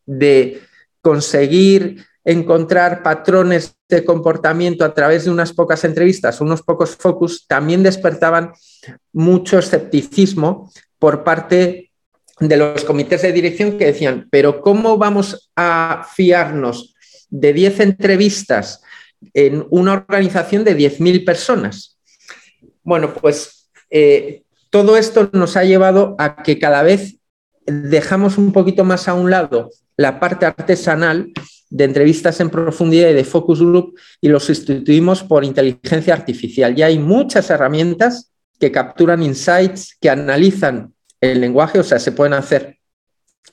de 0.05 0.61
conseguir 1.01 2.05
encontrar 2.25 3.03
patrones 3.03 3.75
de 3.89 4.05
comportamiento 4.05 4.85
a 4.85 4.93
través 4.93 5.25
de 5.25 5.31
unas 5.31 5.51
pocas 5.53 5.83
entrevistas, 5.83 6.39
unos 6.41 6.61
pocos 6.61 6.95
focus, 6.95 7.45
también 7.47 7.83
despertaban 7.83 8.53
mucho 9.11 9.59
escepticismo 9.59 10.71
por 10.99 11.23
parte 11.23 11.91
de 12.39 12.57
los 12.57 12.83
comités 12.83 13.21
de 13.21 13.31
dirección 13.31 13.77
que 13.77 13.85
decían, 13.85 14.27
pero 14.31 14.61
¿cómo 14.61 14.97
vamos 14.97 15.51
a 15.55 16.07
fiarnos 16.13 16.95
de 17.29 17.53
10 17.53 17.79
entrevistas 17.81 18.81
en 19.33 19.65
una 19.69 19.93
organización 19.93 20.63
de 20.63 20.77
10.000 20.77 21.25
personas? 21.25 21.99
Bueno, 22.83 23.13
pues 23.13 23.69
eh, 23.89 24.43
todo 24.69 24.97
esto 24.97 25.29
nos 25.33 25.55
ha 25.57 25.63
llevado 25.63 26.15
a 26.17 26.41
que 26.41 26.57
cada 26.57 26.83
vez 26.83 27.17
dejamos 27.65 28.37
un 28.37 28.51
poquito 28.51 28.83
más 28.83 29.07
a 29.07 29.13
un 29.13 29.29
lado 29.29 29.69
la 29.97 30.19
parte 30.19 30.45
artesanal 30.45 31.31
de 31.69 31.83
entrevistas 31.83 32.39
en 32.39 32.49
profundidad 32.49 33.09
y 33.09 33.13
de 33.13 33.23
focus 33.23 33.59
group 33.59 33.99
y 34.21 34.27
los 34.27 34.43
sustituimos 34.43 35.23
por 35.23 35.43
inteligencia 35.43 36.13
artificial. 36.13 36.75
Ya 36.75 36.85
hay 36.85 36.99
muchas 36.99 37.49
herramientas 37.49 38.31
que 38.59 38.71
capturan 38.71 39.23
insights, 39.23 39.97
que 39.99 40.09
analizan 40.09 40.93
el 41.19 41.41
lenguaje, 41.41 41.79
o 41.79 41.83
sea, 41.83 41.99
se 41.99 42.11
pueden 42.11 42.33
hacer 42.33 42.77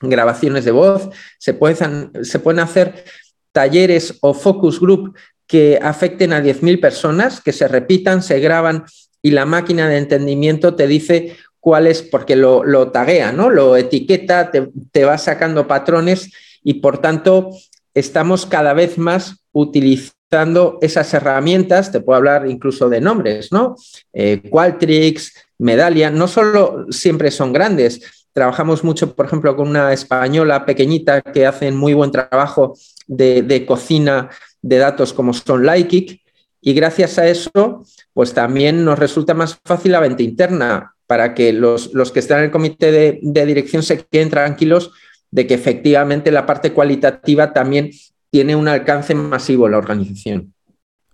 grabaciones 0.01 0.65
de 0.65 0.71
voz, 0.71 1.09
se 1.39 1.53
pueden, 1.53 2.11
se 2.23 2.39
pueden 2.39 2.59
hacer 2.59 3.05
talleres 3.51 4.17
o 4.21 4.33
focus 4.33 4.79
group 4.79 5.15
que 5.47 5.79
afecten 5.81 6.31
a 6.33 6.41
10.000 6.41 6.79
personas, 6.79 7.41
que 7.41 7.51
se 7.51 7.67
repitan, 7.67 8.23
se 8.23 8.39
graban 8.39 8.85
y 9.21 9.31
la 9.31 9.45
máquina 9.45 9.89
de 9.89 9.97
entendimiento 9.97 10.75
te 10.75 10.87
dice 10.87 11.37
cuál 11.61 11.87
es, 11.87 12.01
porque 12.01 12.35
lo, 12.35 12.91
taguea, 12.91 13.31
¿no? 13.31 13.49
lo 13.49 13.77
etiqueta, 13.77 14.51
te, 14.51 14.69
te 14.91 15.05
va 15.05 15.17
sacando 15.17 15.67
patrones 15.67 16.29
y 16.63 16.75
por 16.75 16.97
tanto 16.97 17.51
estamos 17.93 18.45
cada 18.45 18.73
vez 18.73 18.97
más 18.97 19.37
utilizando 19.53 20.79
esas 20.81 21.13
herramientas, 21.13 21.91
te 21.91 21.99
puedo 21.99 22.17
hablar 22.17 22.49
incluso 22.49 22.89
de 22.89 23.01
nombres, 23.01 23.51
¿no? 23.51 23.75
Eh, 24.13 24.41
Qualtrics, 24.49 25.33
Medallia, 25.57 26.09
no 26.09 26.27
solo 26.27 26.85
siempre 26.89 27.31
son 27.31 27.51
grandes, 27.51 28.25
trabajamos 28.33 28.83
mucho, 28.83 29.13
por 29.13 29.25
ejemplo, 29.25 29.55
con 29.55 29.67
una 29.67 29.91
española 29.91 30.65
pequeñita 30.65 31.21
que 31.21 31.45
hacen 31.45 31.75
muy 31.75 31.93
buen 31.93 32.11
trabajo 32.11 32.77
de, 33.07 33.65
cocina 33.67 34.29
de 34.61 34.77
datos 34.77 35.13
como 35.13 35.33
son 35.33 35.65
Lykic, 35.65 36.21
y 36.61 36.73
gracias 36.73 37.17
a 37.17 37.27
eso, 37.27 37.83
pues 38.13 38.33
también 38.33 38.85
nos 38.85 38.97
resulta 38.99 39.33
más 39.33 39.59
fácil 39.65 39.91
la 39.91 39.99
venta 39.99 40.23
interna 40.23 40.93
para 41.11 41.33
que 41.33 41.51
los, 41.51 41.89
que 42.13 42.19
están 42.21 42.39
en 42.39 42.45
el 42.45 42.51
comité 42.51 42.89
de, 42.89 43.19
de 43.21 43.45
dirección 43.45 43.83
se 43.83 44.05
queden 44.05 44.29
tranquilos 44.29 44.93
de 45.29 45.45
que 45.45 45.55
efectivamente 45.55 46.31
la 46.31 46.45
parte 46.45 46.71
cualitativa 46.71 47.51
también 47.51 47.91
tiene 48.29 48.55
un 48.55 48.69
alcance 48.69 49.13
masivo 49.13 49.65
en 49.65 49.73
la 49.73 49.79
organización. 49.79 50.53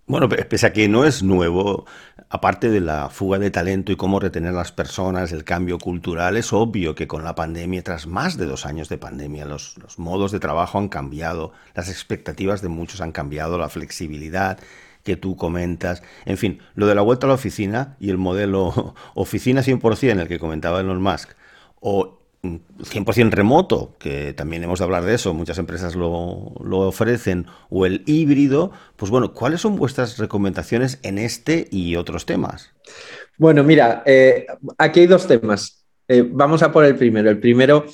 Bueno, 0.06 0.28
pese 0.28 0.68
a 0.68 0.72
que 0.72 0.86
no 0.86 1.04
es 1.04 1.24
nuevo, 1.24 1.84
aparte 2.28 2.70
de 2.70 2.78
la 2.78 3.10
fuga 3.10 3.40
de 3.40 3.50
talento 3.50 3.90
y 3.90 3.96
cómo 3.96 4.20
retener 4.20 4.50
a 4.50 4.58
las 4.58 4.70
personas, 4.70 5.32
el 5.32 5.42
cambio 5.42 5.78
cultural, 5.78 6.36
es 6.36 6.52
obvio 6.52 6.94
que 6.94 7.08
con 7.08 7.24
la 7.24 7.34
pandemia, 7.34 7.82
tras 7.82 8.06
más 8.06 8.36
de 8.36 8.46
dos 8.46 8.66
años 8.66 8.88
de 8.88 8.98
pandemia, 8.98 9.46
los, 9.46 9.78
los 9.78 9.98
modos 9.98 10.30
de 10.30 10.38
trabajo 10.38 10.78
han 10.78 10.88
cambiado, 10.88 11.50
las 11.74 11.88
expectativas 11.88 12.62
de 12.62 12.68
muchos 12.68 13.00
han 13.00 13.10
cambiado, 13.10 13.58
la 13.58 13.68
flexibilidad 13.68 14.60
que 15.08 15.16
tú 15.16 15.36
comentas, 15.36 16.02
en 16.26 16.36
fin, 16.36 16.58
lo 16.74 16.86
de 16.86 16.94
la 16.94 17.00
vuelta 17.00 17.26
a 17.26 17.28
la 17.28 17.34
oficina 17.34 17.96
y 17.98 18.10
el 18.10 18.18
modelo 18.18 18.94
oficina 19.14 19.62
100% 19.62 20.20
el 20.20 20.28
que 20.28 20.38
comentaba 20.38 20.80
Elon 20.80 21.00
Musk, 21.00 21.30
o 21.80 22.18
100% 22.42 23.30
remoto, 23.30 23.96
que 23.98 24.34
también 24.34 24.62
hemos 24.64 24.80
de 24.80 24.84
hablar 24.84 25.06
de 25.06 25.14
eso, 25.14 25.32
muchas 25.32 25.56
empresas 25.56 25.96
lo, 25.96 26.52
lo, 26.62 26.80
ofrecen, 26.80 27.46
o 27.70 27.86
el 27.86 28.02
híbrido, 28.04 28.70
pues 28.96 29.10
bueno, 29.10 29.32
¿cuáles 29.32 29.62
son 29.62 29.76
vuestras 29.76 30.18
recomendaciones 30.18 30.98
en 31.02 31.16
este 31.16 31.68
y 31.70 31.96
otros 31.96 32.26
temas? 32.26 32.70
Bueno, 33.38 33.64
mira, 33.64 34.02
eh, 34.04 34.46
aquí 34.76 35.00
hay 35.00 35.06
dos 35.06 35.26
temas. 35.26 35.86
Eh, 36.06 36.22
vamos 36.30 36.62
a 36.62 36.70
por 36.70 36.84
el 36.84 36.96
primero. 36.96 37.30
El 37.30 37.40
primero 37.40 37.86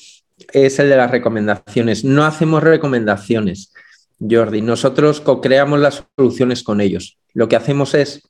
es 0.52 0.78
el 0.80 0.88
de 0.88 0.97
las 0.97 1.12
recomendaciones. 1.12 2.04
No 2.04 2.25
hacemos 2.25 2.62
recomendaciones, 2.62 3.73
Jordi. 4.18 4.62
Nosotros 4.62 5.21
co-creamos 5.21 5.80
las 5.80 6.04
soluciones 6.16 6.62
con 6.62 6.80
ellos. 6.80 7.18
Lo 7.33 7.49
que 7.49 7.56
hacemos 7.56 7.94
es 7.94 8.23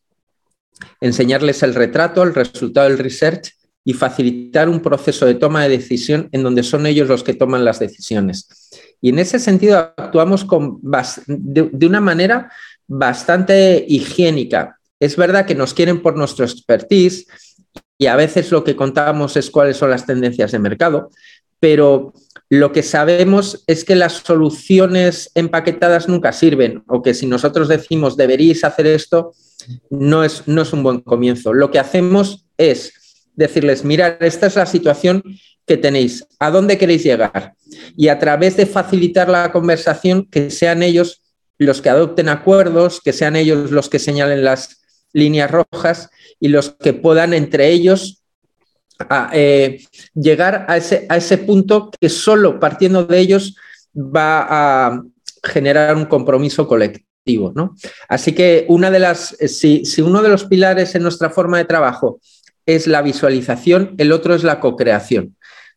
enseñarles 1.00 1.62
el 1.62 1.74
retrato, 1.74 2.22
el 2.22 2.34
resultado 2.34 2.88
del 2.88 2.98
research 2.98 3.52
y 3.84 3.92
facilitar 3.92 4.68
un 4.68 4.80
proceso 4.80 5.26
de 5.26 5.34
toma 5.34 5.62
de 5.62 5.68
decisión 5.68 6.28
en 6.32 6.42
donde 6.42 6.62
son 6.62 6.86
ellos 6.86 7.08
los 7.08 7.22
que 7.22 7.34
toman 7.34 7.64
las 7.64 7.78
decisiones. 7.78 8.48
Y 9.00 9.10
en 9.10 9.18
ese 9.18 9.38
sentido 9.38 9.92
actuamos 9.96 10.44
con, 10.44 10.80
de, 11.26 11.86
una 11.86 12.00
manera 12.00 12.50
bastante 12.86 13.84
higiénica. 13.86 14.78
Es 14.98 15.16
verdad 15.16 15.44
que 15.44 15.54
nos 15.54 15.74
quieren 15.74 16.00
por 16.00 16.16
nuestro 16.16 16.46
expertise 16.46 17.26
y 17.98 18.06
a 18.06 18.16
veces 18.16 18.50
lo 18.50 18.64
que 18.64 18.74
contamos 18.74 19.36
es 19.36 19.50
cuáles 19.50 19.76
son 19.76 19.90
las 19.90 20.06
tendencias 20.06 20.52
de 20.52 20.58
mercado, 20.58 21.10
pero 21.64 22.12
lo 22.50 22.72
que 22.72 22.82
sabemos 22.82 23.64
es 23.66 23.86
que 23.86 23.94
las 23.94 24.12
soluciones 24.26 25.30
empaquetadas 25.34 26.10
nunca 26.10 26.30
sirven 26.34 26.84
o 26.88 27.00
que 27.00 27.14
si 27.14 27.24
nosotros 27.24 27.68
decimos 27.68 28.18
deberíais 28.18 28.64
hacer 28.64 28.86
esto, 28.86 29.32
no 29.88 30.24
es, 30.24 30.42
no 30.44 30.60
es 30.60 30.74
un 30.74 30.82
buen 30.82 31.00
comienzo. 31.00 31.54
Lo 31.54 31.70
que 31.70 31.78
hacemos 31.78 32.44
es 32.58 32.92
decirles, 33.34 33.82
mirad, 33.82 34.22
esta 34.22 34.48
es 34.48 34.56
la 34.56 34.66
situación 34.66 35.22
que 35.64 35.78
tenéis, 35.78 36.26
¿a 36.38 36.50
dónde 36.50 36.76
queréis 36.76 37.02
llegar? 37.02 37.54
Y 37.96 38.08
a 38.08 38.18
través 38.18 38.58
de 38.58 38.66
facilitar 38.66 39.30
la 39.30 39.50
conversación, 39.50 40.28
que 40.30 40.50
sean 40.50 40.82
ellos 40.82 41.22
los 41.56 41.80
que 41.80 41.88
adopten 41.88 42.28
acuerdos, 42.28 43.00
que 43.02 43.14
sean 43.14 43.36
ellos 43.36 43.70
los 43.70 43.88
que 43.88 43.98
señalen 43.98 44.44
las 44.44 44.82
líneas 45.14 45.50
rojas 45.50 46.10
y 46.38 46.48
los 46.48 46.72
que 46.72 46.92
puedan 46.92 47.32
entre 47.32 47.70
ellos 47.70 48.23
eh, 49.32 49.84
llegar 50.14 50.66
a 50.68 50.76
ese, 50.76 51.06
a 51.08 51.16
ese 51.16 51.38
punto 51.38 51.90
que 52.00 52.08
solo 52.08 52.58
partiendo 52.58 53.04
de 53.04 53.18
ellos 53.18 53.56
va 53.94 54.46
a 54.48 55.02
generar 55.42 55.96
un 55.96 56.06
compromiso 56.06 56.66
colectivo. 56.66 57.52
¿no? 57.54 57.74
Así 58.08 58.32
que 58.32 58.66
una 58.68 58.90
de 58.90 58.98
las, 58.98 59.36
si, 59.48 59.84
si 59.84 60.02
uno 60.02 60.22
de 60.22 60.28
los 60.28 60.44
pilares 60.44 60.94
en 60.94 61.02
nuestra 61.02 61.30
forma 61.30 61.58
de 61.58 61.64
trabajo 61.64 62.20
es 62.66 62.86
la 62.86 63.02
visualización, 63.02 63.94
el 63.98 64.12
otro 64.12 64.34
es 64.34 64.42
la 64.42 64.60
co-creación. 64.60 65.36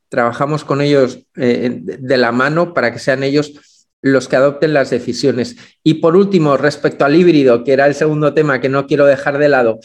Trabajamos 0.10 0.64
con 0.64 0.82
ellos 0.82 1.20
eh, 1.36 1.80
de 1.82 2.18
la 2.18 2.32
mano 2.32 2.74
para 2.74 2.94
que 2.94 3.00
sean 3.00 3.24
ellos 3.24 3.54
los 4.02 4.28
que 4.28 4.36
adopten 4.36 4.74
las 4.74 4.90
decisiones. 4.90 5.58
Y 5.84 5.96
por 5.96 6.16
último, 6.16 6.56
respecto 6.56 7.04
al 7.04 7.16
híbrido, 7.16 7.64
que 7.64 7.74
era 7.74 7.88
el 7.88 7.96
segundo 7.96 8.34
tema 8.34 8.62
que 8.62 8.70
no 8.70 8.88
quiero 8.88 9.06
dejar 9.06 9.38
de 9.38 9.50
lado, 9.50 9.80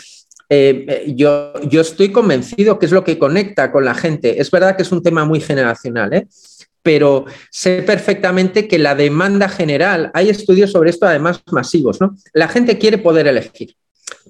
eh, 0.55 0.85
eh, 0.87 1.15
yo, 1.17 1.55
yo, 1.63 1.81
estoy 1.81 2.13
convencido 2.13 2.79
que 2.79 2.85
es 2.85 2.93
lo 2.93 3.05
que 3.05 3.19
conecta 3.19 3.73
con 3.73 3.87
la 3.87 3.95
gente. 3.95 4.39
Es 4.39 4.51
verdad 4.51 4.77
que 4.77 4.83
es 4.83 4.93
un 4.93 5.03
tema 5.03 5.25
muy 5.25 5.41
generacional, 5.41 6.29
pero 6.83 7.25
sé 7.51 7.83
perfectamente 7.83 8.69
que 8.69 8.79
la 8.79 8.95
demanda 8.95 9.49
general, 9.49 10.11
hay 10.13 10.29
estudios 10.29 10.71
sobre 10.71 10.91
esto 10.91 11.07
además 11.07 11.43
masivos, 11.51 12.03
¿no? 12.03 12.17
La 12.35 12.49
gente 12.49 12.77
quiere 12.77 12.99
poder 12.99 13.29
elegir 13.29 13.75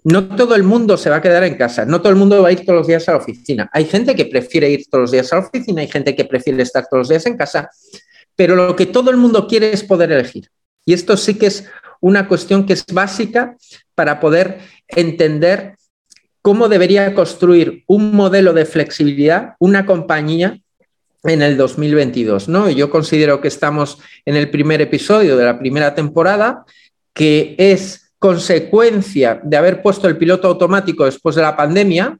no 0.04 0.36
todo 0.36 0.54
el 0.54 0.62
mundo 0.62 0.96
se 0.96 1.10
va 1.10 1.16
a 1.16 1.22
quedar 1.22 1.44
en 1.44 1.56
casa, 1.56 1.84
no 1.84 2.00
todo 2.00 2.10
el 2.10 2.18
mundo 2.18 2.40
va 2.40 2.48
a 2.48 2.52
ir 2.52 2.64
todos 2.64 2.78
los 2.78 2.86
días 2.86 3.08
a 3.08 3.12
la 3.12 3.18
oficina. 3.18 3.70
Hay 3.72 3.84
gente 3.84 4.14
que 4.14 4.26
prefiere 4.26 4.70
ir 4.70 4.86
todos 4.88 5.02
los 5.02 5.10
días 5.10 5.32
a 5.32 5.36
la 5.36 5.46
oficina, 5.46 5.80
hay 5.80 5.88
gente 5.88 6.14
que 6.14 6.24
prefiere 6.24 6.62
estar 6.62 6.86
todos 6.88 7.02
los 7.02 7.08
días 7.08 7.26
en 7.26 7.36
casa, 7.36 7.70
pero 8.34 8.56
lo 8.56 8.74
que 8.76 8.86
todo 8.86 9.10
el 9.10 9.16
mundo 9.16 9.46
quiere 9.46 9.72
es 9.72 9.82
poder 9.82 10.12
elegir. 10.12 10.48
Y 10.84 10.92
esto 10.92 11.16
sí 11.16 11.34
que 11.34 11.46
es 11.46 11.64
una 12.00 12.26
cuestión 12.26 12.66
que 12.66 12.72
es 12.72 12.84
básica 12.86 13.56
para 13.94 14.18
poder 14.18 14.58
entender 14.88 15.76
cómo 16.42 16.68
debería 16.68 17.14
construir 17.14 17.84
un 17.86 18.14
modelo 18.14 18.52
de 18.52 18.66
flexibilidad 18.66 19.54
una 19.60 19.86
compañía 19.86 20.60
en 21.24 21.40
el 21.40 21.56
2022. 21.56 22.48
¿no? 22.48 22.68
Yo 22.68 22.90
considero 22.90 23.40
que 23.40 23.48
estamos 23.48 23.98
en 24.26 24.36
el 24.36 24.50
primer 24.50 24.82
episodio 24.82 25.36
de 25.36 25.44
la 25.44 25.58
primera 25.58 25.94
temporada, 25.94 26.64
que 27.14 27.54
es 27.58 28.12
consecuencia 28.18 29.40
de 29.42 29.56
haber 29.56 29.82
puesto 29.82 30.08
el 30.08 30.16
piloto 30.16 30.48
automático 30.48 31.04
después 31.04 31.36
de 31.36 31.42
la 31.42 31.56
pandemia 31.56 32.18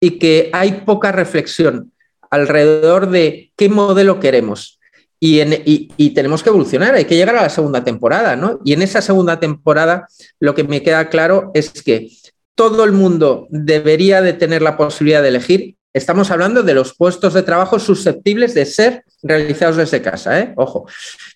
y 0.00 0.18
que 0.18 0.50
hay 0.52 0.82
poca 0.84 1.12
reflexión 1.12 1.92
alrededor 2.30 3.10
de 3.10 3.52
qué 3.56 3.68
modelo 3.68 4.20
queremos. 4.20 4.78
Y, 5.18 6.10
tenemos 6.14 6.42
que 6.42 6.50
evolucionar, 6.50 6.94
hay 6.94 7.06
que 7.06 7.16
llegar 7.16 7.36
a 7.36 7.42
la 7.42 7.48
segunda 7.48 7.82
temporada, 7.82 8.36
¿no? 8.36 8.60
Y 8.64 8.74
en 8.74 8.82
esa 8.82 9.00
segunda 9.00 9.40
temporada 9.40 10.06
lo 10.38 10.54
que 10.54 10.62
me 10.62 10.82
queda 10.82 11.08
claro 11.08 11.50
es 11.54 11.70
que 11.82 12.10
todo 12.56 12.84
el 12.84 12.92
mundo 12.92 13.46
debería 13.50 14.22
de 14.22 14.32
tener 14.32 14.62
la 14.62 14.76
posibilidad 14.76 15.22
de 15.22 15.28
elegir. 15.28 15.76
Estamos 15.92 16.30
hablando 16.30 16.62
de 16.62 16.74
los 16.74 16.94
puestos 16.94 17.34
de 17.34 17.42
trabajo 17.42 17.78
susceptibles 17.78 18.54
de 18.54 18.66
ser 18.66 19.04
realizados 19.22 19.76
desde 19.76 20.02
casa, 20.02 20.40
¿eh? 20.40 20.54
Ojo. 20.56 20.86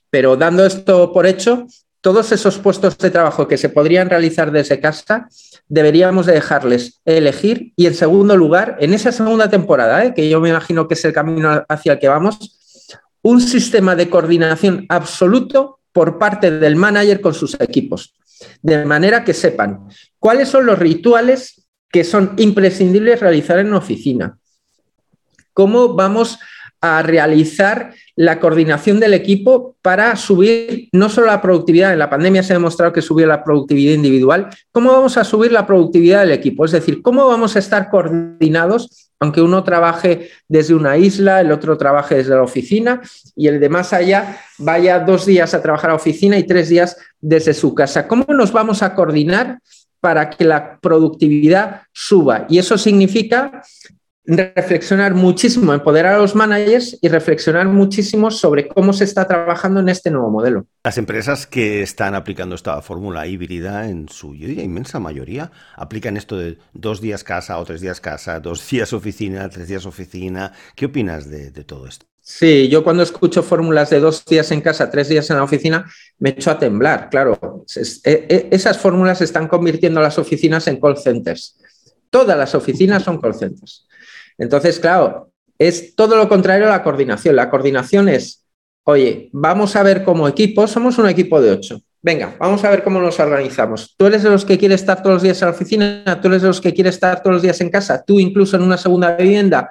Pero 0.08 0.36
dando 0.36 0.66
esto 0.66 1.12
por 1.12 1.26
hecho, 1.26 1.66
todos 2.00 2.32
esos 2.32 2.58
puestos 2.58 2.96
de 2.96 3.10
trabajo 3.10 3.46
que 3.46 3.58
se 3.58 3.68
podrían 3.68 4.08
realizar 4.08 4.50
desde 4.50 4.80
casa, 4.80 5.28
deberíamos 5.68 6.24
dejarles 6.24 7.00
elegir 7.04 7.74
y 7.76 7.86
en 7.86 7.94
segundo 7.94 8.36
lugar, 8.36 8.78
en 8.80 8.94
esa 8.94 9.12
segunda 9.12 9.50
temporada, 9.50 10.04
¿eh? 10.04 10.14
que 10.14 10.28
yo 10.28 10.40
me 10.40 10.48
imagino 10.48 10.88
que 10.88 10.94
es 10.94 11.04
el 11.04 11.12
camino 11.12 11.64
hacia 11.68 11.92
el 11.92 11.98
que 11.98 12.08
vamos, 12.08 12.88
un 13.22 13.42
sistema 13.42 13.94
de 13.94 14.08
coordinación 14.08 14.86
absoluto 14.88 15.80
por 15.92 16.18
parte 16.18 16.50
del 16.50 16.76
manager 16.76 17.20
con 17.20 17.34
sus 17.34 17.60
equipos, 17.60 18.14
de 18.62 18.86
manera 18.86 19.22
que 19.22 19.34
sepan 19.34 19.86
cuáles 20.20 20.48
son 20.48 20.66
los 20.66 20.78
rituales 20.78 21.66
que 21.90 22.04
son 22.04 22.34
imprescindibles 22.36 23.18
realizar 23.18 23.58
en 23.58 23.74
oficina, 23.74 24.38
cómo 25.52 25.94
vamos 25.94 26.38
a 26.80 27.02
realizar 27.02 27.92
la 28.16 28.40
coordinación 28.40 29.00
del 29.00 29.12
equipo 29.12 29.76
para 29.82 30.16
subir 30.16 30.88
no 30.92 31.08
solo 31.08 31.26
la 31.26 31.42
productividad, 31.42 31.92
en 31.92 31.98
la 31.98 32.08
pandemia 32.08 32.42
se 32.42 32.52
ha 32.52 32.56
demostrado 32.56 32.92
que 32.92 33.02
subió 33.02 33.26
la 33.26 33.44
productividad 33.44 33.94
individual, 33.94 34.48
¿cómo 34.72 34.92
vamos 34.92 35.16
a 35.18 35.24
subir 35.24 35.52
la 35.52 35.66
productividad 35.66 36.20
del 36.20 36.32
equipo? 36.32 36.64
Es 36.64 36.72
decir, 36.72 37.02
¿cómo 37.02 37.26
vamos 37.26 37.56
a 37.56 37.58
estar 37.58 37.90
coordinados, 37.90 39.10
aunque 39.20 39.42
uno 39.42 39.62
trabaje 39.62 40.30
desde 40.48 40.74
una 40.74 40.96
isla, 40.96 41.40
el 41.42 41.52
otro 41.52 41.76
trabaje 41.76 42.14
desde 42.14 42.34
la 42.34 42.42
oficina 42.42 43.02
y 43.36 43.48
el 43.48 43.60
de 43.60 43.68
más 43.68 43.92
allá 43.92 44.38
vaya 44.58 45.00
dos 45.00 45.26
días 45.26 45.52
a 45.52 45.60
trabajar 45.60 45.90
a 45.90 45.94
oficina 45.94 46.38
y 46.38 46.46
tres 46.46 46.70
días 46.70 46.96
desde 47.20 47.52
su 47.52 47.74
casa? 47.74 48.08
¿Cómo 48.08 48.24
nos 48.28 48.52
vamos 48.52 48.82
a 48.82 48.94
coordinar? 48.94 49.58
Para 50.00 50.30
que 50.30 50.44
la 50.44 50.78
productividad 50.80 51.82
suba. 51.92 52.46
Y 52.48 52.58
eso 52.58 52.78
significa 52.78 53.62
reflexionar 54.24 55.14
muchísimo, 55.14 55.72
empoderar 55.72 56.14
a 56.14 56.18
los 56.18 56.34
managers 56.34 56.98
y 57.00 57.08
reflexionar 57.08 57.66
muchísimo 57.68 58.30
sobre 58.30 58.68
cómo 58.68 58.92
se 58.92 59.04
está 59.04 59.26
trabajando 59.26 59.80
en 59.80 59.88
este 59.88 60.10
nuevo 60.10 60.30
modelo. 60.30 60.66
Las 60.84 60.98
empresas 60.98 61.46
que 61.46 61.82
están 61.82 62.14
aplicando 62.14 62.54
esta 62.54 62.80
fórmula 62.82 63.26
híbrida 63.26 63.88
en 63.88 64.08
su 64.08 64.34
inmensa 64.34 65.00
mayoría 65.00 65.50
aplican 65.74 66.16
esto 66.16 66.36
de 66.38 66.58
dos 66.72 67.00
días 67.00 67.24
casa 67.24 67.58
o 67.58 67.64
tres 67.64 67.80
días 67.80 68.00
casa, 68.00 68.40
dos 68.40 68.66
días 68.70 68.92
oficina, 68.92 69.48
tres 69.48 69.68
días 69.68 69.86
oficina. 69.86 70.52
¿Qué 70.76 70.86
opinas 70.86 71.28
de, 71.28 71.50
todo 71.64 71.86
esto? 71.86 72.09
Sí, 72.22 72.68
yo 72.68 72.84
cuando 72.84 73.02
escucho 73.02 73.42
fórmulas 73.42 73.90
de 73.90 74.00
dos 74.00 74.24
días 74.24 74.50
en 74.50 74.60
casa, 74.60 74.90
tres 74.90 75.08
días 75.08 75.28
en 75.30 75.36
la 75.36 75.42
oficina, 75.42 75.90
me 76.18 76.30
echo 76.30 76.50
a 76.50 76.58
temblar. 76.58 77.08
Claro, 77.10 77.64
e, 77.74 78.26
e, 78.28 78.48
esas 78.50 78.78
fórmulas 78.78 79.20
están 79.20 79.48
convirtiendo 79.48 80.00
las 80.00 80.18
oficinas 80.18 80.66
en 80.68 80.80
call 80.80 80.98
centers. 80.98 81.58
Todas 82.10 82.36
las 82.36 82.54
oficinas 82.54 83.02
son 83.02 83.20
call 83.20 83.34
centers. 83.34 83.86
Entonces, 84.38 84.78
claro, 84.78 85.30
es 85.58 85.94
todo 85.94 86.16
lo 86.16 86.28
contrario 86.28 86.66
a 86.66 86.70
la 86.70 86.82
coordinación. 86.82 87.36
La 87.36 87.50
coordinación 87.50 88.08
es, 88.08 88.46
oye, 88.84 89.28
vamos 89.32 89.76
a 89.76 89.82
ver 89.82 90.04
como 90.04 90.28
equipo, 90.28 90.66
somos 90.66 90.98
un 90.98 91.08
equipo 91.08 91.40
de 91.40 91.50
ocho. 91.52 91.82
Venga, 92.02 92.34
vamos 92.38 92.64
a 92.64 92.70
ver 92.70 92.82
cómo 92.82 93.00
nos 93.00 93.20
organizamos. 93.20 93.94
Tú 93.96 94.06
eres 94.06 94.22
de 94.22 94.30
los 94.30 94.46
que 94.46 94.56
quiere 94.56 94.74
estar 94.74 95.02
todos 95.02 95.14
los 95.14 95.22
días 95.22 95.40
en 95.42 95.48
la 95.48 95.54
oficina, 95.54 96.18
tú 96.20 96.28
eres 96.28 96.40
de 96.40 96.48
los 96.48 96.60
que 96.60 96.72
quiere 96.72 96.88
estar 96.88 97.22
todos 97.22 97.34
los 97.34 97.42
días 97.42 97.60
en 97.60 97.68
casa, 97.68 98.02
tú 98.02 98.18
incluso 98.18 98.56
en 98.56 98.62
una 98.62 98.78
segunda 98.78 99.16
vivienda. 99.16 99.70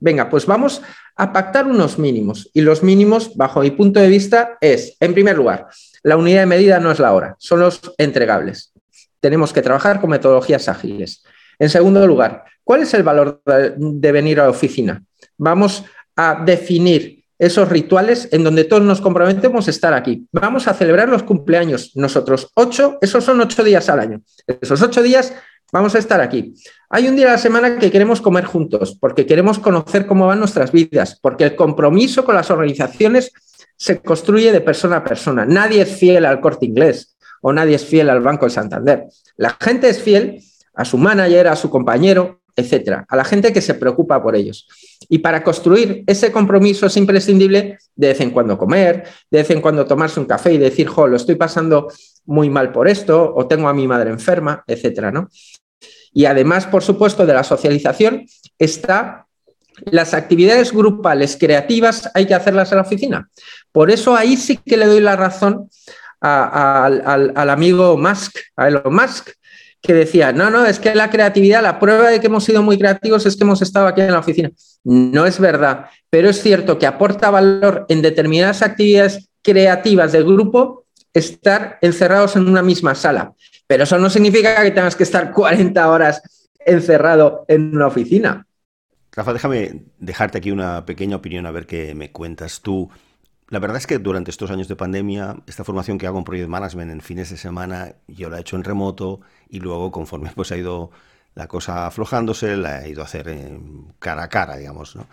Venga, 0.00 0.28
pues 0.28 0.46
vamos 0.46 0.82
a 1.16 1.32
pactar 1.32 1.66
unos 1.66 1.98
mínimos. 1.98 2.50
Y 2.54 2.60
los 2.60 2.82
mínimos, 2.82 3.36
bajo 3.36 3.60
mi 3.60 3.70
punto 3.70 4.00
de 4.00 4.08
vista, 4.08 4.56
es, 4.60 4.96
en 5.00 5.12
primer 5.12 5.36
lugar, 5.36 5.68
la 6.02 6.16
unidad 6.16 6.40
de 6.40 6.46
medida 6.46 6.78
no 6.78 6.90
es 6.90 6.98
la 6.98 7.12
hora, 7.12 7.36
son 7.38 7.60
los 7.60 7.80
entregables. 7.98 8.72
Tenemos 9.20 9.52
que 9.52 9.62
trabajar 9.62 10.00
con 10.00 10.10
metodologías 10.10 10.68
ágiles. 10.68 11.24
En 11.58 11.68
segundo 11.68 12.06
lugar, 12.06 12.44
¿cuál 12.62 12.82
es 12.82 12.94
el 12.94 13.02
valor 13.02 13.42
de 13.44 14.12
venir 14.12 14.40
a 14.40 14.44
la 14.44 14.50
oficina? 14.50 15.02
Vamos 15.36 15.84
a 16.14 16.42
definir 16.44 17.24
esos 17.38 17.68
rituales 17.68 18.28
en 18.32 18.42
donde 18.42 18.64
todos 18.64 18.82
nos 18.82 19.00
comprometemos 19.00 19.66
a 19.66 19.70
estar 19.70 19.94
aquí. 19.94 20.26
Vamos 20.32 20.66
a 20.66 20.74
celebrar 20.74 21.08
los 21.08 21.22
cumpleaños 21.22 21.92
nosotros. 21.94 22.50
Ocho, 22.54 22.98
esos 23.00 23.24
son 23.24 23.40
ocho 23.40 23.62
días 23.62 23.88
al 23.88 24.00
año. 24.00 24.22
Esos 24.60 24.82
ocho 24.82 25.02
días 25.02 25.32
vamos 25.72 25.94
a 25.94 25.98
estar 25.98 26.20
aquí. 26.20 26.54
Hay 26.90 27.08
un 27.08 27.16
día 27.16 27.28
a 27.28 27.32
la 27.32 27.38
semana 27.38 27.78
que 27.78 27.90
queremos 27.90 28.20
comer 28.20 28.44
juntos, 28.44 28.96
porque 28.98 29.26
queremos 29.26 29.58
conocer 29.58 30.06
cómo 30.06 30.26
van 30.26 30.38
nuestras 30.38 30.72
vidas, 30.72 31.18
porque 31.20 31.44
el 31.44 31.56
compromiso 31.56 32.24
con 32.24 32.34
las 32.34 32.50
organizaciones 32.50 33.32
se 33.76 34.00
construye 34.00 34.52
de 34.52 34.60
persona 34.60 34.96
a 34.96 35.04
persona. 35.04 35.44
Nadie 35.44 35.82
es 35.82 35.96
fiel 35.96 36.24
al 36.24 36.40
corte 36.40 36.66
inglés 36.66 37.16
o 37.42 37.52
nadie 37.52 37.76
es 37.76 37.84
fiel 37.84 38.10
al 38.10 38.20
Banco 38.20 38.46
de 38.46 38.50
Santander. 38.50 39.04
La 39.36 39.56
gente 39.60 39.88
es 39.88 40.02
fiel 40.02 40.42
a 40.74 40.84
su 40.84 40.98
manager, 40.98 41.48
a 41.48 41.56
su 41.56 41.70
compañero, 41.70 42.40
etcétera, 42.56 43.06
a 43.08 43.14
la 43.14 43.24
gente 43.24 43.52
que 43.52 43.60
se 43.60 43.74
preocupa 43.74 44.20
por 44.20 44.34
ellos. 44.34 44.66
Y 45.08 45.18
para 45.18 45.44
construir 45.44 46.02
ese 46.08 46.32
compromiso 46.32 46.86
es 46.86 46.96
imprescindible 46.96 47.78
de 47.94 48.08
vez 48.08 48.20
en 48.20 48.30
cuando 48.30 48.58
comer, 48.58 49.04
de 49.30 49.38
vez 49.38 49.50
en 49.50 49.60
cuando 49.60 49.86
tomarse 49.86 50.18
un 50.18 50.26
café 50.26 50.52
y 50.52 50.58
decir, 50.58 50.88
jo, 50.88 51.06
lo 51.06 51.16
estoy 51.16 51.36
pasando 51.36 51.88
muy 52.26 52.50
mal 52.50 52.72
por 52.72 52.88
esto, 52.88 53.32
o 53.34 53.46
tengo 53.46 53.68
a 53.68 53.74
mi 53.74 53.86
madre 53.86 54.10
enferma, 54.10 54.64
etcétera, 54.66 55.12
¿no? 55.12 55.28
Y 56.12 56.24
además, 56.24 56.66
por 56.66 56.82
supuesto, 56.82 57.26
de 57.26 57.34
la 57.34 57.44
socialización 57.44 58.26
está 58.58 59.26
las 59.84 60.14
actividades 60.14 60.72
grupales 60.72 61.36
creativas 61.38 62.10
hay 62.14 62.26
que 62.26 62.34
hacerlas 62.34 62.72
en 62.72 62.76
la 62.76 62.82
oficina. 62.82 63.28
Por 63.72 63.90
eso 63.90 64.16
ahí 64.16 64.36
sí 64.36 64.58
que 64.64 64.76
le 64.76 64.86
doy 64.86 65.00
la 65.00 65.16
razón 65.16 65.68
al, 66.20 67.32
al, 67.36 67.50
amigo 67.50 67.96
Musk, 67.96 68.36
a 68.56 68.68
Elon 68.68 68.92
Musk, 68.92 69.30
que 69.80 69.94
decía, 69.94 70.32
no, 70.32 70.50
no, 70.50 70.66
es 70.66 70.80
que 70.80 70.94
la 70.94 71.10
creatividad, 71.10 71.62
la 71.62 71.78
prueba 71.78 72.08
de 72.08 72.20
que 72.20 72.26
hemos 72.26 72.44
sido 72.44 72.62
muy 72.62 72.76
creativos 72.76 73.24
es 73.26 73.36
que 73.36 73.44
hemos 73.44 73.62
estado 73.62 73.86
aquí 73.86 74.00
en 74.00 74.12
la 74.12 74.18
oficina. 74.18 74.50
No 74.82 75.26
es 75.26 75.38
verdad, 75.38 75.86
pero 76.10 76.28
es 76.28 76.42
cierto 76.42 76.78
que 76.78 76.86
aporta 76.86 77.30
valor 77.30 77.86
en 77.88 78.02
determinadas 78.02 78.62
actividades 78.62 79.28
creativas 79.42 80.12
del 80.12 80.24
grupo 80.24 80.86
estar 81.14 81.78
encerrados 81.80 82.34
en 82.36 82.48
una 82.48 82.62
misma 82.62 82.94
sala. 82.94 83.32
Pero 83.68 83.84
eso 83.84 83.98
no 83.98 84.10
significa 84.10 84.60
que 84.62 84.72
tengas 84.72 84.96
que 84.96 85.04
estar 85.04 85.32
40 85.32 85.88
horas 85.88 86.20
encerrado 86.58 87.44
en 87.46 87.76
una 87.76 87.86
oficina. 87.86 88.44
Rafa, 89.12 89.32
déjame 89.32 89.84
dejarte 89.98 90.38
aquí 90.38 90.50
una 90.50 90.84
pequeña 90.84 91.16
opinión 91.16 91.46
a 91.46 91.50
ver 91.50 91.66
qué 91.66 91.94
me 91.94 92.10
cuentas 92.10 92.60
tú. 92.60 92.90
La 93.48 93.58
verdad 93.58 93.78
es 93.78 93.86
que 93.86 93.98
durante 93.98 94.30
estos 94.30 94.50
años 94.50 94.68
de 94.68 94.76
pandemia, 94.76 95.36
esta 95.46 95.64
formación 95.64 95.96
que 95.96 96.06
hago 96.06 96.18
en 96.18 96.24
Project 96.24 96.48
Management 96.48 96.90
en 96.90 97.00
fines 97.00 97.30
de 97.30 97.36
semana, 97.36 97.94
yo 98.06 98.28
la 98.28 98.38
he 98.38 98.40
hecho 98.40 98.56
en 98.56 98.64
remoto 98.64 99.20
y 99.48 99.60
luego 99.60 99.90
conforme 99.90 100.30
pues 100.34 100.52
ha 100.52 100.56
ido 100.56 100.90
la 101.34 101.46
cosa 101.46 101.86
aflojándose, 101.86 102.56
la 102.56 102.84
he 102.84 102.90
ido 102.90 103.02
a 103.02 103.04
hacer 103.06 103.34
cara 103.98 104.24
a 104.24 104.28
cara, 104.28 104.56
digamos, 104.56 104.96
¿no? 104.96 105.06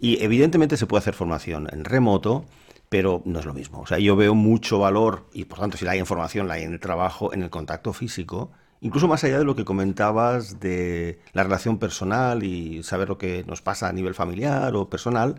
Y 0.00 0.22
evidentemente 0.24 0.76
se 0.76 0.86
puede 0.86 1.00
hacer 1.00 1.14
formación 1.14 1.68
en 1.70 1.84
remoto, 1.84 2.44
pero 2.92 3.22
no 3.24 3.38
es 3.38 3.46
lo 3.46 3.54
mismo. 3.54 3.80
O 3.80 3.86
sea, 3.86 3.98
yo 3.98 4.16
veo 4.16 4.34
mucho 4.34 4.78
valor, 4.78 5.24
y 5.32 5.46
por 5.46 5.58
tanto 5.58 5.78
si 5.78 5.86
la 5.86 5.92
hay 5.92 5.98
en 5.98 6.04
formación, 6.04 6.46
la 6.46 6.54
hay 6.54 6.64
en 6.64 6.74
el 6.74 6.78
trabajo, 6.78 7.32
en 7.32 7.42
el 7.42 7.48
contacto 7.48 7.94
físico, 7.94 8.52
incluso 8.82 9.08
más 9.08 9.24
allá 9.24 9.38
de 9.38 9.46
lo 9.46 9.56
que 9.56 9.64
comentabas 9.64 10.60
de 10.60 11.18
la 11.32 11.42
relación 11.42 11.78
personal 11.78 12.42
y 12.42 12.82
saber 12.82 13.08
lo 13.08 13.16
que 13.16 13.44
nos 13.44 13.62
pasa 13.62 13.88
a 13.88 13.94
nivel 13.94 14.12
familiar 14.12 14.76
o 14.76 14.90
personal, 14.90 15.36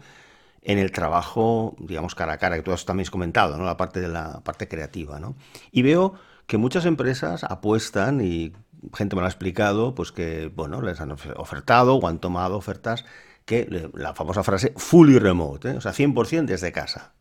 en 0.63 0.79
el 0.79 0.91
trabajo, 0.91 1.75
digamos, 1.77 2.15
cara 2.15 2.33
a 2.33 2.37
cara, 2.39 2.55
que 2.55 2.63
tú 2.63 2.71
has 2.71 2.85
también 2.85 3.07
comentado, 3.11 3.55
¿no? 3.55 3.65
La 3.65 3.77
parte 3.77 4.01
de 4.01 4.07
la 4.07 4.39
parte 4.39 4.67
creativa, 4.67 5.19
¿no? 5.19 5.35
Y 5.71 5.83
veo 5.83 6.15
que 6.47 6.57
muchas 6.57 6.85
empresas 6.85 7.43
apuestan 7.43 8.19
y 8.19 8.53
gente 8.95 9.15
me 9.15 9.21
lo 9.21 9.27
ha 9.27 9.29
explicado, 9.29 9.93
pues 9.93 10.11
que, 10.11 10.47
bueno, 10.55 10.81
les 10.81 10.99
han 11.01 11.11
ofertado 11.11 11.97
o 11.97 12.07
han 12.07 12.17
tomado 12.17 12.57
ofertas 12.57 13.05
que 13.45 13.91
la 13.93 14.15
famosa 14.15 14.41
frase 14.41 14.73
fully 14.75 15.19
remote, 15.19 15.69
¿eh? 15.69 15.77
o 15.77 15.81
sea, 15.81 15.91
100% 15.91 16.45
desde 16.45 16.71
casa. 16.71 17.13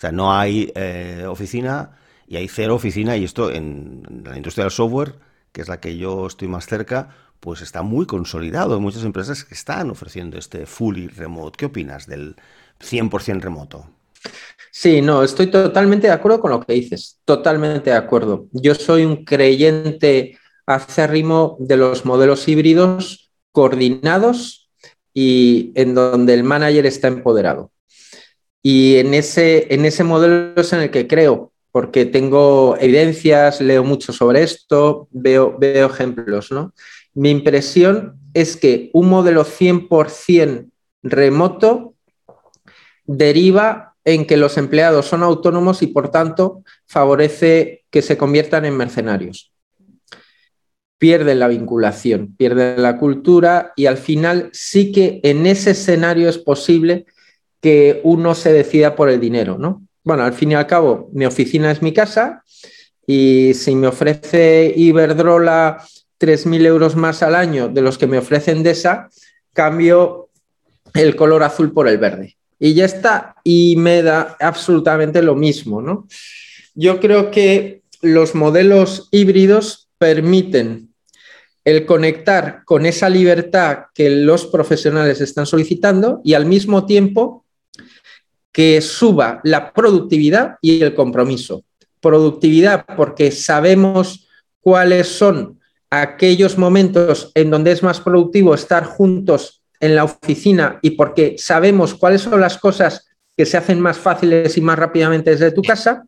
O 0.00 0.02
sea, 0.02 0.12
no 0.12 0.32
hay 0.32 0.72
eh, 0.74 1.26
oficina 1.28 1.98
y 2.26 2.36
hay 2.36 2.48
cero 2.48 2.76
oficina 2.76 3.18
y 3.18 3.24
esto 3.24 3.50
en, 3.50 4.22
la 4.24 4.34
industria 4.34 4.64
del 4.64 4.70
software, 4.70 5.16
que 5.52 5.60
es 5.60 5.68
la 5.68 5.78
que 5.78 5.98
yo 5.98 6.26
estoy 6.26 6.48
más 6.48 6.66
cerca, 6.66 7.10
pues 7.38 7.60
está 7.60 7.82
muy 7.82 8.06
consolidado. 8.06 8.74
Hay 8.74 8.80
muchas 8.80 9.04
empresas 9.04 9.44
que 9.44 9.54
están 9.54 9.90
ofreciendo 9.90 10.38
este 10.38 10.64
fully 10.64 11.08
remote. 11.08 11.58
¿Qué 11.58 11.66
opinas 11.66 12.06
del 12.06 12.36
100% 12.80 13.40
remoto. 13.40 13.90
Sí, 14.70 15.02
no, 15.02 15.22
estoy 15.22 15.48
totalmente 15.48 16.06
de 16.06 16.12
acuerdo 16.12 16.40
con 16.40 16.50
lo 16.50 16.60
que 16.60 16.72
dices, 16.72 17.20
totalmente 17.24 17.90
de 17.90 17.96
acuerdo. 17.96 18.46
Yo 18.52 18.74
soy 18.74 19.04
un 19.04 19.24
creyente 19.24 20.38
acérrimo 20.66 21.56
de 21.60 21.76
los 21.76 22.04
modelos 22.04 22.46
híbridos 22.48 23.30
coordinados 23.52 24.70
y 25.12 25.72
en 25.74 25.94
donde 25.94 26.34
el 26.34 26.44
manager 26.44 26.86
está 26.86 27.08
empoderado. 27.08 27.70
Y 28.62 28.96
en 28.96 29.14
ese, 29.14 29.72
en 29.72 29.84
ese 29.84 30.04
modelo 30.04 30.52
es 30.56 30.72
en 30.72 30.80
el 30.80 30.90
que 30.90 31.06
creo, 31.06 31.52
porque 31.72 32.04
tengo 32.04 32.76
evidencias, 32.78 33.60
leo 33.60 33.84
mucho 33.84 34.12
sobre 34.12 34.42
esto, 34.42 35.08
veo, 35.10 35.56
veo 35.58 35.86
ejemplos. 35.86 36.50
¿no? 36.52 36.74
Mi 37.14 37.30
impresión 37.30 38.18
es 38.34 38.56
que 38.56 38.90
un 38.92 39.08
modelo 39.08 39.44
100% 39.44 40.70
remoto 41.02 41.94
deriva 43.04 43.94
en 44.04 44.26
que 44.26 44.36
los 44.36 44.56
empleados 44.56 45.06
son 45.06 45.22
autónomos 45.22 45.82
y 45.82 45.88
por 45.88 46.10
tanto 46.10 46.62
favorece 46.86 47.84
que 47.90 48.02
se 48.02 48.16
conviertan 48.16 48.64
en 48.64 48.76
mercenarios. 48.76 49.52
Pierden 50.98 51.38
la 51.38 51.48
vinculación, 51.48 52.36
pierden 52.36 52.82
la 52.82 52.98
cultura 52.98 53.72
y 53.74 53.86
al 53.86 53.96
final 53.96 54.50
sí 54.52 54.92
que 54.92 55.20
en 55.22 55.46
ese 55.46 55.70
escenario 55.70 56.28
es 56.28 56.38
posible 56.38 57.06
que 57.60 58.00
uno 58.04 58.34
se 58.34 58.52
decida 58.52 58.96
por 58.96 59.10
el 59.10 59.20
dinero, 59.20 59.58
¿no? 59.58 59.82
Bueno, 60.02 60.22
al 60.24 60.32
fin 60.32 60.52
y 60.52 60.54
al 60.54 60.66
cabo, 60.66 61.10
mi 61.12 61.26
oficina 61.26 61.70
es 61.70 61.82
mi 61.82 61.92
casa 61.92 62.42
y 63.06 63.52
si 63.54 63.74
me 63.74 63.86
ofrece 63.86 64.72
Iberdrola 64.74 65.84
3.000 66.18 66.66
euros 66.66 66.96
más 66.96 67.22
al 67.22 67.34
año 67.34 67.68
de 67.68 67.82
los 67.82 67.98
que 67.98 68.06
me 68.06 68.18
ofrecen 68.18 68.62
DESA, 68.62 69.10
cambio 69.52 70.28
el 70.94 71.16
color 71.16 71.42
azul 71.42 71.72
por 71.72 71.88
el 71.88 71.98
verde 71.98 72.36
y 72.60 72.74
ya 72.74 72.84
está, 72.84 73.36
y 73.42 73.74
me 73.76 74.02
da 74.02 74.36
absolutamente 74.38 75.22
lo 75.22 75.34
mismo, 75.34 75.80
¿no? 75.80 76.06
Yo 76.74 77.00
creo 77.00 77.30
que 77.30 77.80
los 78.02 78.34
modelos 78.34 79.08
híbridos 79.10 79.88
permiten 79.98 80.90
el 81.64 81.86
conectar 81.86 82.62
con 82.64 82.84
esa 82.84 83.08
libertad 83.08 83.86
que 83.94 84.10
los 84.10 84.46
profesionales 84.46 85.20
están 85.20 85.46
solicitando 85.46 86.20
y 86.22 86.34
al 86.34 86.46
mismo 86.46 86.86
tiempo 86.86 87.39
que 88.52 88.80
suba 88.80 89.40
la 89.44 89.72
productividad 89.72 90.56
y 90.60 90.82
el 90.82 90.94
compromiso. 90.94 91.64
Productividad 92.00 92.84
porque 92.96 93.30
sabemos 93.30 94.28
cuáles 94.60 95.08
son 95.08 95.60
aquellos 95.90 96.56
momentos 96.56 97.32
en 97.34 97.50
donde 97.50 97.72
es 97.72 97.82
más 97.82 98.00
productivo 98.00 98.54
estar 98.54 98.84
juntos 98.84 99.62
en 99.80 99.96
la 99.96 100.04
oficina 100.04 100.78
y 100.82 100.90
porque 100.90 101.36
sabemos 101.38 101.94
cuáles 101.94 102.22
son 102.22 102.40
las 102.40 102.58
cosas 102.58 103.08
que 103.36 103.46
se 103.46 103.56
hacen 103.56 103.80
más 103.80 103.98
fáciles 103.98 104.56
y 104.56 104.60
más 104.60 104.78
rápidamente 104.78 105.30
desde 105.30 105.52
tu 105.52 105.62
casa. 105.62 106.04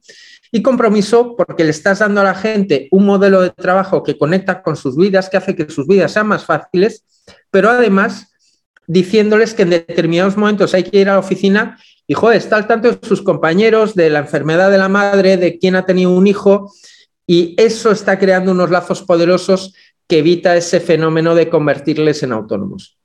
Y 0.54 0.60
compromiso 0.60 1.34
porque 1.34 1.64
le 1.64 1.70
estás 1.70 2.00
dando 2.00 2.20
a 2.20 2.24
la 2.24 2.34
gente 2.34 2.88
un 2.90 3.06
modelo 3.06 3.40
de 3.40 3.50
trabajo 3.50 4.02
que 4.02 4.18
conecta 4.18 4.62
con 4.62 4.76
sus 4.76 4.96
vidas, 4.96 5.30
que 5.30 5.38
hace 5.38 5.56
que 5.56 5.70
sus 5.70 5.86
vidas 5.86 6.12
sean 6.12 6.26
más 6.26 6.44
fáciles, 6.44 7.04
pero 7.50 7.70
además 7.70 8.34
diciéndoles 8.86 9.54
que 9.54 9.62
en 9.62 9.70
determinados 9.70 10.36
momentos 10.36 10.74
hay 10.74 10.82
que 10.82 11.00
ir 11.00 11.08
a 11.08 11.14
la 11.14 11.20
oficina 11.20 11.78
y, 12.06 12.14
joder, 12.14 12.38
está 12.38 12.56
al 12.56 12.66
tanto 12.66 12.90
de 12.90 13.06
sus 13.06 13.22
compañeros, 13.22 13.94
de 13.94 14.10
la 14.10 14.20
enfermedad 14.20 14.70
de 14.70 14.78
la 14.78 14.88
madre, 14.88 15.36
de 15.36 15.58
quién 15.58 15.76
ha 15.76 15.86
tenido 15.86 16.10
un 16.10 16.26
hijo, 16.26 16.72
y 17.26 17.54
eso 17.58 17.90
está 17.90 18.18
creando 18.18 18.52
unos 18.52 18.70
lazos 18.70 19.02
poderosos 19.02 19.74
que 20.08 20.18
evita 20.18 20.56
ese 20.56 20.80
fenómeno 20.80 21.34
de 21.34 21.48
convertirles 21.48 22.22
en 22.22 22.32
autónomos. 22.32 22.98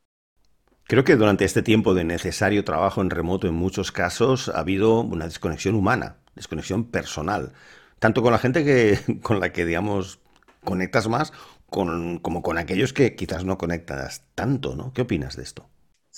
Creo 0.83 1.03
que 1.03 1.15
durante 1.15 1.45
este 1.45 1.61
tiempo 1.61 1.93
de 1.93 2.03
necesario 2.03 2.63
trabajo 2.63 3.01
en 3.01 3.09
remoto, 3.09 3.47
en 3.47 3.53
muchos 3.53 3.91
casos, 3.91 4.49
ha 4.49 4.59
habido 4.59 5.01
una 5.01 5.25
desconexión 5.25 5.75
humana, 5.75 6.17
desconexión 6.35 6.85
personal, 6.85 7.53
tanto 7.99 8.21
con 8.21 8.31
la 8.31 8.39
gente 8.39 8.63
que, 8.63 8.99
con 9.21 9.39
la 9.39 9.51
que, 9.51 9.65
digamos, 9.65 10.19
conectas 10.63 11.07
más, 11.07 11.33
con, 11.69 12.19
como 12.19 12.41
con 12.41 12.57
aquellos 12.57 12.93
que 12.93 13.15
quizás 13.15 13.43
no 13.45 13.57
conectas 13.57 14.23
tanto, 14.33 14.75
¿no? 14.75 14.93
¿Qué 14.93 15.01
opinas 15.01 15.35
de 15.35 15.43
esto? 15.43 15.69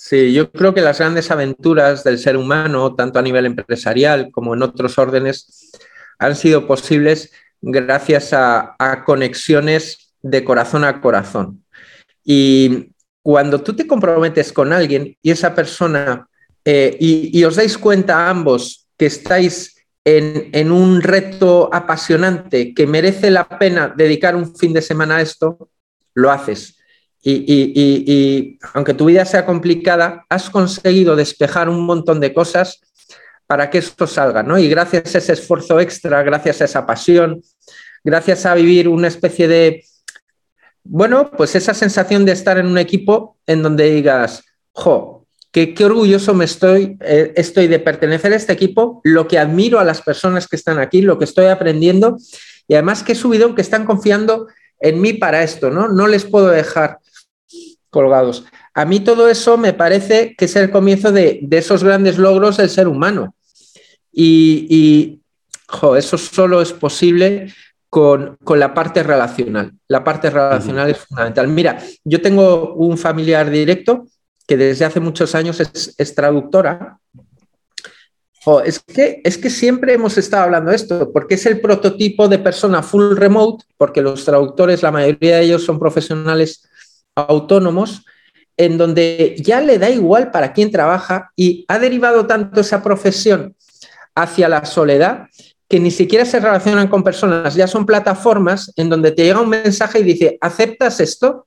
Sí, 0.02 0.32
yo 0.32 0.50
creo 0.50 0.72
que 0.72 0.80
las 0.80 0.98
grandes 0.98 1.30
aventuras 1.30 2.04
del 2.04 2.18
ser 2.18 2.38
humano, 2.38 2.94
tanto 2.94 3.18
a 3.18 3.22
nivel 3.22 3.44
empresarial 3.44 4.30
como 4.32 4.54
en 4.54 4.62
otros 4.62 4.96
órdenes, 4.96 5.70
han 6.18 6.36
sido 6.36 6.66
posibles 6.66 7.30
gracias 7.60 8.30
a, 8.32 8.76
conexiones 9.04 10.14
de 10.22 10.42
corazón 10.42 10.84
a 10.84 11.02
corazón. 11.02 11.62
Y 12.24 12.94
cuando 13.22 13.60
tú 13.60 13.76
te 13.76 13.86
comprometes 13.86 14.54
con 14.54 14.72
alguien 14.72 15.18
y 15.20 15.32
esa 15.32 15.54
persona, 15.54 16.26
eh, 16.64 16.96
y, 16.98 17.44
os 17.44 17.56
dais 17.56 17.76
cuenta 17.76 18.30
ambos 18.30 18.88
que 18.96 19.04
estáis 19.04 19.84
en, 20.02 20.72
un 20.72 21.02
reto 21.02 21.68
apasionante 21.70 22.72
que 22.72 22.86
merece 22.86 23.30
la 23.30 23.46
pena 23.46 23.92
dedicar 23.94 24.34
un 24.34 24.56
fin 24.56 24.72
de 24.72 24.80
semana 24.80 25.16
a 25.16 25.20
esto, 25.20 25.68
lo 26.14 26.30
haces. 26.30 26.79
Y, 27.22 28.58
aunque 28.72 28.94
tu 28.94 29.06
vida 29.06 29.24
sea 29.24 29.44
complicada, 29.44 30.24
has 30.28 30.48
conseguido 30.48 31.16
despejar 31.16 31.68
un 31.68 31.84
montón 31.84 32.20
de 32.20 32.32
cosas 32.32 32.80
para 33.46 33.68
que 33.68 33.78
esto 33.78 34.06
salga, 34.06 34.42
¿no? 34.42 34.58
Y 34.58 34.68
gracias 34.68 35.14
a 35.14 35.18
ese 35.18 35.32
esfuerzo 35.32 35.80
extra, 35.80 36.22
gracias 36.22 36.60
a 36.60 36.64
esa 36.64 36.86
pasión, 36.86 37.42
gracias 38.04 38.46
a 38.46 38.54
vivir 38.54 38.88
una 38.88 39.08
especie 39.08 39.48
de 39.48 39.84
bueno, 40.84 41.30
pues 41.30 41.54
esa 41.54 41.74
sensación 41.74 42.24
de 42.24 42.32
estar 42.32 42.58
en 42.58 42.66
un 42.66 42.78
equipo 42.78 43.36
en 43.46 43.62
donde 43.62 43.90
digas, 43.90 44.44
jo, 44.72 45.26
qué, 45.52 45.74
qué 45.74 45.84
orgulloso 45.84 46.34
me 46.34 46.44
estoy, 46.44 46.96
eh, 47.00 47.32
estoy 47.36 47.66
de 47.66 47.78
pertenecer 47.78 48.32
a 48.32 48.36
este 48.36 48.52
equipo, 48.52 49.00
lo 49.04 49.28
que 49.28 49.38
admiro 49.38 49.78
a 49.78 49.84
las 49.84 50.02
personas 50.02 50.48
que 50.48 50.56
están 50.56 50.78
aquí, 50.78 51.02
lo 51.02 51.18
que 51.18 51.24
estoy 51.24 51.46
aprendiendo 51.46 52.16
y 52.66 52.74
además 52.74 53.02
que 53.02 53.14
subido 53.14 53.54
que 53.54 53.62
están 53.62 53.84
confiando 53.84 54.48
en 54.80 55.00
mí 55.00 55.12
para 55.12 55.42
esto, 55.42 55.70
¿no? 55.70 55.88
No 55.88 56.06
les 56.06 56.24
puedo 56.24 56.48
dejar 56.48 56.98
colgados. 57.90 58.44
A 58.72 58.84
mí 58.84 59.00
todo 59.00 59.28
eso 59.28 59.58
me 59.58 59.72
parece 59.72 60.34
que 60.38 60.46
es 60.46 60.56
el 60.56 60.70
comienzo 60.70 61.12
de, 61.12 61.46
esos 61.50 61.84
grandes 61.84 62.16
logros 62.18 62.56
del 62.56 62.70
ser 62.70 62.88
humano. 62.88 63.34
Y, 64.12 65.16
eso 65.96 66.18
solo 66.18 66.60
es 66.60 66.72
posible 66.72 67.52
con, 67.88 68.38
la 68.56 68.74
parte 68.74 69.02
relacional. 69.02 69.72
La 69.88 70.02
parte 70.02 70.30
relacional 70.30 70.90
es 70.90 70.98
fundamental. 70.98 71.48
Mira, 71.48 71.78
yo 72.04 72.20
tengo 72.20 72.74
un 72.74 72.98
familiar 72.98 73.50
directo 73.50 74.06
que 74.46 74.56
desde 74.56 74.84
hace 74.84 74.98
muchos 74.98 75.34
años 75.36 75.60
es, 75.60 76.14
traductora. 76.14 76.98
es, 78.64 78.80
que, 78.80 79.20
es 79.22 79.38
que 79.38 79.50
siempre 79.50 79.94
hemos 79.94 80.18
estado 80.18 80.44
hablando 80.44 80.70
de 80.70 80.76
esto, 80.76 81.12
porque 81.12 81.34
es 81.34 81.46
el 81.46 81.60
prototipo 81.60 82.26
de 82.26 82.40
persona 82.40 82.82
full 82.82 83.14
remote, 83.14 83.64
porque 83.76 84.02
los 84.02 84.24
traductores, 84.24 84.82
la 84.82 84.90
mayoría 84.90 85.36
de 85.36 85.42
ellos 85.42 85.64
son 85.64 85.78
profesionales 85.78 86.68
autónomos, 87.14 88.04
en 88.56 88.76
donde 88.76 89.36
ya 89.38 89.60
le 89.60 89.78
da 89.78 89.88
igual 89.88 90.30
para 90.30 90.52
quién 90.52 90.70
trabaja 90.70 91.30
y 91.36 91.64
ha 91.68 91.78
derivado 91.78 92.26
tanto 92.26 92.60
esa 92.60 92.82
profesión 92.82 93.56
hacia 94.14 94.48
la 94.48 94.64
soledad 94.64 95.28
que 95.68 95.80
ni 95.80 95.90
siquiera 95.90 96.24
se 96.24 96.40
relacionan 96.40 96.88
con 96.88 97.04
personas, 97.04 97.54
ya 97.54 97.68
son 97.68 97.86
plataformas 97.86 98.72
en 98.76 98.88
donde 98.88 99.12
te 99.12 99.22
llega 99.22 99.40
un 99.40 99.48
mensaje 99.48 100.00
y 100.00 100.02
dice, 100.02 100.36
¿aceptas 100.40 100.98
esto? 100.98 101.46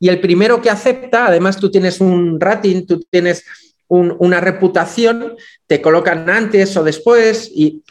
Y 0.00 0.08
el 0.08 0.20
primero 0.20 0.60
que 0.60 0.70
acepta, 0.70 1.26
además 1.26 1.56
tú 1.56 1.70
tienes 1.70 2.00
un 2.00 2.40
rating, 2.40 2.84
tú 2.84 3.00
tienes 3.08 3.44
una 3.86 4.40
reputación, 4.40 5.36
te 5.66 5.80
colocan 5.80 6.28
antes 6.28 6.76
o 6.76 6.82
después 6.82 7.50
y 7.54 7.82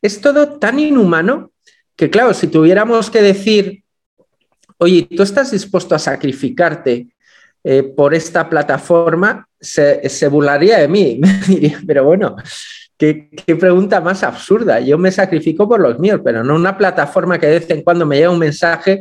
es 0.00 0.20
todo 0.20 0.58
tan 0.58 0.78
inhumano 0.78 1.52
que 1.96 2.08
claro, 2.08 2.32
si 2.32 2.46
tuviéramos 2.46 3.10
que 3.10 3.20
decir, 3.20 3.79
oye, 4.80 5.08
tú 5.14 5.22
estás 5.22 5.50
dispuesto 5.50 5.94
a 5.94 5.98
sacrificarte 5.98 7.08
eh, 7.62 7.82
por 7.82 8.14
esta 8.14 8.48
plataforma, 8.48 9.46
se, 9.60 10.28
burlaría 10.28 10.78
de 10.78 10.88
mí, 10.88 11.20
pero 11.86 12.04
bueno, 12.04 12.36
¿Qué, 13.00 13.30
pregunta 13.58 13.98
más 14.02 14.22
absurda. 14.22 14.78
Yo 14.78 14.98
me 14.98 15.10
sacrifico 15.10 15.66
por 15.66 15.80
los 15.80 15.98
míos, 15.98 16.20
pero 16.22 16.44
no 16.44 16.54
una 16.54 16.76
plataforma 16.76 17.38
que 17.38 17.46
de 17.46 17.58
vez 17.60 17.70
en 17.70 17.80
cuando 17.80 18.04
me 18.04 18.16
llega 18.16 18.28
un 18.28 18.38
mensaje 18.38 19.00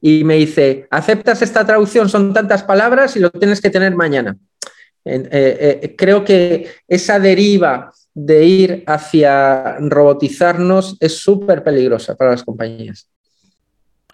y 0.00 0.22
me 0.22 0.36
dice, 0.36 0.86
aceptas 0.92 1.42
esta 1.42 1.66
traducción, 1.66 2.08
son 2.08 2.32
tantas 2.32 2.62
palabras 2.62 3.16
y 3.16 3.18
lo 3.18 3.32
tienes 3.32 3.60
que 3.60 3.70
tener 3.70 3.96
mañana. 3.96 4.36
Eh, 5.04 5.28
eh, 5.32 5.94
creo 5.98 6.24
que 6.24 6.68
esa 6.86 7.18
deriva 7.18 7.92
de 8.14 8.44
ir 8.44 8.84
hacia 8.86 9.76
robotizarnos 9.80 10.96
es 11.00 11.16
súper 11.16 11.64
peligrosa 11.64 12.14
para 12.14 12.30
las 12.30 12.44
compañías. 12.44 13.08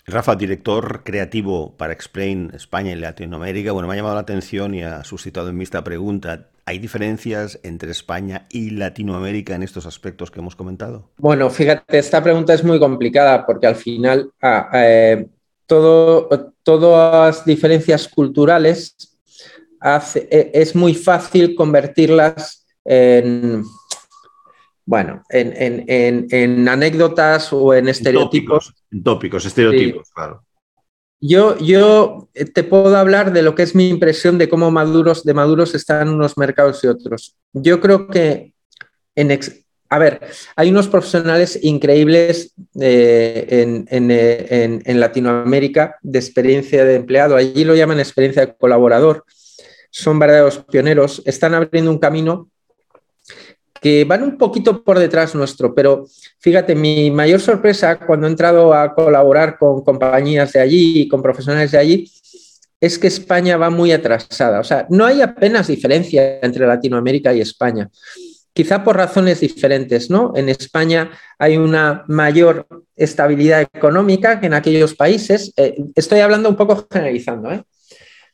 Rafa, 0.09 0.37
director 0.37 1.03
creativo 1.05 1.77
para 1.77 1.93
Explain 1.93 2.51
España 2.55 2.93
y 2.93 2.97
Latinoamérica, 2.97 3.73
bueno, 3.73 3.89
me 3.89 3.95
ha 3.95 3.97
llamado 3.99 4.15
la 4.15 4.23
atención 4.23 4.75
y 4.75 4.83
ha 4.83 5.05
suscitado 5.05 5.51
en 5.51 5.57
mí 5.57 5.65
esta 5.65 5.85
pregunta. 5.85 6.49
¿Hay 6.65 6.79
diferencias 6.79 7.61
entre 7.63 7.91
España 7.91 8.47
y 8.51 8.71
Latinoamérica 8.71 9.55
en 9.55 9.63
estos 9.63 9.85
aspectos 9.87 10.31
que 10.31 10.41
hemos 10.41 10.57
comentado? 10.57 11.11
Bueno, 11.19 11.51
fíjate, 11.51 11.99
esta 11.99 12.23
pregunta 12.23 12.55
es 12.55 12.65
muy 12.65 12.79
complicada 12.79 13.45
porque 13.45 13.67
al 13.67 13.77
final 13.77 14.31
ah, 14.43 14.71
eh, 14.75 15.27
todo, 15.67 16.55
todas 16.63 17.37
las 17.37 17.45
diferencias 17.45 18.09
culturales 18.09 18.97
e, 20.15 20.51
es 20.55 20.75
muy 20.75 20.95
fácil 20.95 21.55
convertirlas 21.55 22.67
en, 22.85 23.63
bueno, 24.89 25.23
en, 25.29 26.67
anécdotas 26.67 27.53
o 27.53 27.75
en 27.75 27.89
estereotipos. 27.89 28.73
En 28.91 29.03
tópicos, 29.03 29.45
estereotipos, 29.45 30.09
claro. 30.15 30.43
Yo, 31.21 31.59
yo 31.59 32.31
te 32.55 32.65
puedo 32.65 32.97
hablar 32.97 33.35
de 33.35 33.43
lo 33.43 33.55
que 33.55 33.65
es 33.65 33.75
mi 33.75 33.91
impresión 33.91 34.39
de 34.39 34.49
cómo 34.49 34.71
maduros, 34.71 35.25
de 35.25 35.35
maduros 35.35 35.75
están 35.75 36.09
unos 36.09 36.39
mercados 36.39 36.83
y 36.85 36.87
otros. 36.87 37.37
Yo 37.53 37.81
creo 37.83 38.09
que 38.09 38.55
en, 39.15 39.39
a 39.91 39.99
ver, 39.99 40.21
hay 40.57 40.71
unos 40.71 40.89
profesionales 40.89 41.59
increíbles 41.63 42.55
eh, 42.81 43.85
en, 43.91 44.11
en, 44.11 45.01
Latinoamérica 45.01 45.99
de 46.01 46.19
experiencia 46.19 46.87
de 46.87 46.95
empleado. 46.95 47.37
Allí 47.37 47.63
lo 47.63 47.75
llaman 47.75 47.99
experiencia 47.99 48.47
de 48.47 48.57
colaborador. 48.57 49.27
Son 49.91 50.19
verdaderos 50.19 50.65
pioneros. 50.65 51.21
Están 51.27 51.53
abriendo 51.53 51.91
un 51.91 51.99
camino 51.99 52.49
que 53.81 54.05
van 54.05 54.23
un 54.23 54.39
poquito 54.39 54.83
por 54.83 54.99
detrás 54.99 55.35
nuestro, 55.35 55.75
pero 55.75 56.07
fíjate, 56.39 56.75
mi 56.75 57.11
mayor 57.11 57.41
sorpresa 57.41 57.99
cuando 57.99 58.27
he 58.27 58.31
entrado 58.31 58.75
a 58.75 58.95
colaborar 58.95 59.59
con 59.59 59.83
compañías 59.83 60.53
de 60.53 60.61
allí 60.61 61.01
y 61.01 61.09
con 61.09 61.23
profesionales 61.23 61.73
de 61.73 61.79
allí 61.79 62.13
es 62.81 62.99
que 62.99 63.09
España 63.09 63.57
va 63.57 63.71
muy 63.71 63.93
atrasada. 63.93 64.61
O 64.61 64.65
sea, 64.65 64.87
no 64.91 65.05
hay 65.05 65.21
apenas 65.21 65.67
diferencia 65.67 66.39
entre 66.41 66.67
Latinoamérica 66.67 67.33
y 67.35 67.41
España. 67.41 67.89
Quizá 68.53 68.83
por 68.83 68.97
razones 68.97 69.41
diferentes, 69.41 70.11
¿no? 70.11 70.33
En 70.35 70.49
España 70.49 71.11
hay 71.39 71.57
una 71.57 72.05
mayor 72.09 72.67
estabilidad 72.97 73.63
económica 73.63 74.41
que 74.41 74.47
en 74.47 74.55
aquellos 74.55 74.95
países. 74.95 75.53
Eh, 75.57 75.77
estoy 75.95 76.21
hablando 76.21 76.49
un 76.49 76.57
poco 76.57 76.87
generalizando, 76.91 77.53
¿eh? 77.53 77.63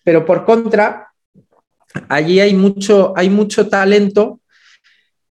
Pero 0.03 0.25
por 0.25 0.45
contra, 0.45 1.09
allí 2.09 2.41
hay 2.41 2.55
mucho, 2.55 3.13
hay 3.17 3.31
mucho 3.31 3.69
talento 3.69 4.41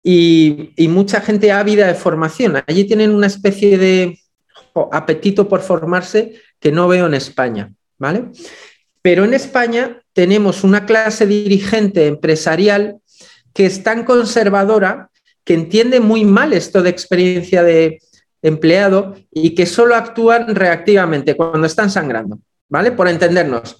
y, 0.03 0.73
mucha 0.89 1.21
gente 1.21 1.51
ávida 1.51 1.87
de 1.87 1.95
formación. 1.95 2.61
Allí 2.67 2.85
tienen 2.85 3.11
una 3.11 3.27
especie 3.27 3.77
de 3.77 4.19
apetito 4.91 5.47
por 5.47 5.61
formarse 5.61 6.33
que 6.59 6.71
no 6.71 6.87
veo 6.87 7.07
en 7.07 7.13
España, 7.13 7.73
¿vale? 7.97 8.25
Pero 9.01 9.25
en 9.25 9.33
España 9.33 10.01
tenemos 10.13 10.63
una 10.63 10.85
clase 10.85 11.25
dirigente 11.25 12.07
empresarial 12.07 12.97
que 13.53 13.65
es 13.65 13.83
tan 13.83 14.03
conservadora 14.03 15.09
que 15.43 15.53
entiende 15.53 15.99
muy 15.99 16.23
mal 16.23 16.53
esto 16.53 16.83
de 16.83 16.89
experiencia 16.89 17.63
de 17.63 17.99
empleado 18.41 19.15
y 19.31 19.55
que 19.55 19.65
solo 19.65 19.95
actúan 19.95 20.55
reactivamente 20.55 21.35
cuando 21.35 21.67
están 21.67 21.89
sangrando, 21.91 22.39
¿vale? 22.69 22.91
Por 22.91 23.07
entendernos. 23.07 23.77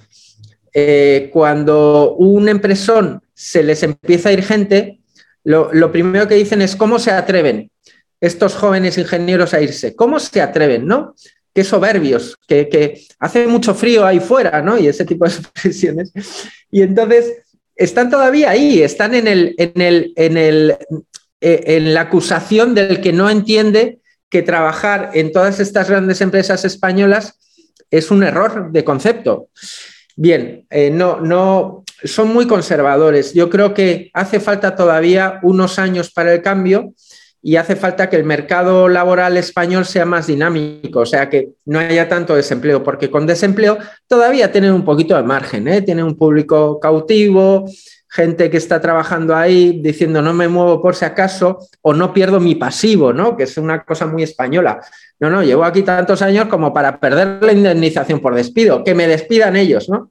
Eh, 0.74 1.30
cuando 1.34 2.16
un 2.16 2.48
empresón 2.48 3.22
se 3.34 3.62
les 3.62 3.84
empieza 3.84 4.30
a 4.30 4.34
ir 4.34 4.44
gente, 4.44 5.01
lo, 5.44 5.92
primero 5.92 6.28
que 6.28 6.36
dicen 6.36 6.62
es 6.62 6.76
cómo 6.76 7.00
se 7.00 7.12
atreven 7.12 7.72
estos 8.20 8.56
jóvenes 8.56 8.98
ingenieros 8.98 9.54
a 9.54 9.62
irse, 9.62 9.96
cómo 9.96 10.20
se 10.20 10.42
atreven, 10.42 10.86
¿no? 10.86 11.16
Qué 11.54 11.64
soberbios, 11.64 12.38
que, 12.48 13.02
hace 13.20 13.48
mucho 13.48 13.74
frío 13.74 14.06
ahí 14.06 14.20
fuera, 14.20 14.62
¿no? 14.62 14.78
Y 14.78 14.88
ese 14.88 15.06
tipo 15.06 15.26
de 15.26 15.32
expresiones. 15.36 16.12
Y 16.70 16.82
entonces 16.84 17.34
están 17.76 18.10
todavía 18.10 18.52
ahí, 18.52 18.82
están 18.82 19.16
en, 19.16 19.28
el, 19.28 19.56
en, 19.58 19.82
el, 19.82 20.14
en, 20.16 20.38
el, 20.38 20.78
eh, 21.42 21.64
en 21.66 21.94
la 21.94 22.02
acusación 22.02 22.76
del 22.76 23.02
que 23.02 23.12
no 23.12 23.30
entiende 23.30 24.00
que 24.30 24.44
trabajar 24.44 25.12
en 25.14 25.32
todas 25.32 25.60
estas 25.60 25.90
grandes 25.90 26.22
empresas 26.22 26.64
españolas 26.64 27.40
es 27.90 28.12
un 28.12 28.24
error 28.24 28.72
de 28.72 28.84
concepto. 28.84 29.50
Bien, 30.16 30.66
eh, 30.70 30.90
no, 30.90 31.20
no, 31.20 31.84
son 32.04 32.34
muy 32.34 32.48
conservadores. 32.48 33.34
Yo 33.34 33.50
creo 33.50 33.74
que 33.74 34.10
hace 34.14 34.40
falta 34.40 34.76
todavía 34.76 35.40
unos 35.44 35.80
años 35.80 36.12
para 36.12 36.34
el 36.34 36.42
cambio 36.42 36.94
y 37.44 37.56
hace 37.56 37.76
falta 37.76 38.10
que 38.10 38.18
el 38.18 38.24
mercado 38.24 38.88
laboral 38.88 39.36
español 39.38 39.86
sea 39.86 40.06
más 40.06 40.28
dinámico, 40.28 41.00
o 41.00 41.06
sea, 41.06 41.30
que 41.30 41.50
no 41.66 41.80
haya 41.80 42.08
tanto 42.08 42.36
desempleo, 42.36 42.84
porque 42.84 43.10
con 43.10 43.26
desempleo 43.26 43.80
todavía 44.08 44.52
tienen 44.52 44.74
un 44.74 44.86
poquito 44.86 45.16
de 45.16 45.24
margen, 45.24 45.68
¿eh? 45.68 45.82
tienen 45.82 46.06
un 46.06 46.16
público 46.16 46.80
cautivo, 46.80 47.66
gente 48.08 48.50
que 48.50 48.58
está 48.58 48.80
trabajando 48.80 49.36
ahí 49.36 49.80
diciendo 49.82 50.22
no 50.22 50.34
me 50.34 50.50
muevo 50.50 50.82
por 50.82 50.96
si 50.96 51.06
acaso 51.06 51.60
o 51.82 51.94
no 51.94 52.14
pierdo 52.14 52.40
mi 52.40 52.56
pasivo, 52.56 53.14
¿no? 53.14 53.38
que 53.38 53.44
es 53.44 53.58
una 53.58 53.84
cosa 53.84 54.06
muy 54.06 54.22
española. 54.22 54.82
No, 55.20 55.30
no, 55.30 55.44
llevo 55.44 55.64
aquí 55.64 55.82
tantos 55.82 56.22
años 56.22 56.48
como 56.48 56.74
para 56.74 57.00
perder 57.00 57.42
la 57.42 57.54
indemnización 57.54 58.20
por 58.20 58.36
despido, 58.36 58.84
que 58.84 58.94
me 58.94 59.08
despidan 59.08 59.56
ellos, 59.56 59.88
¿no? 59.88 60.10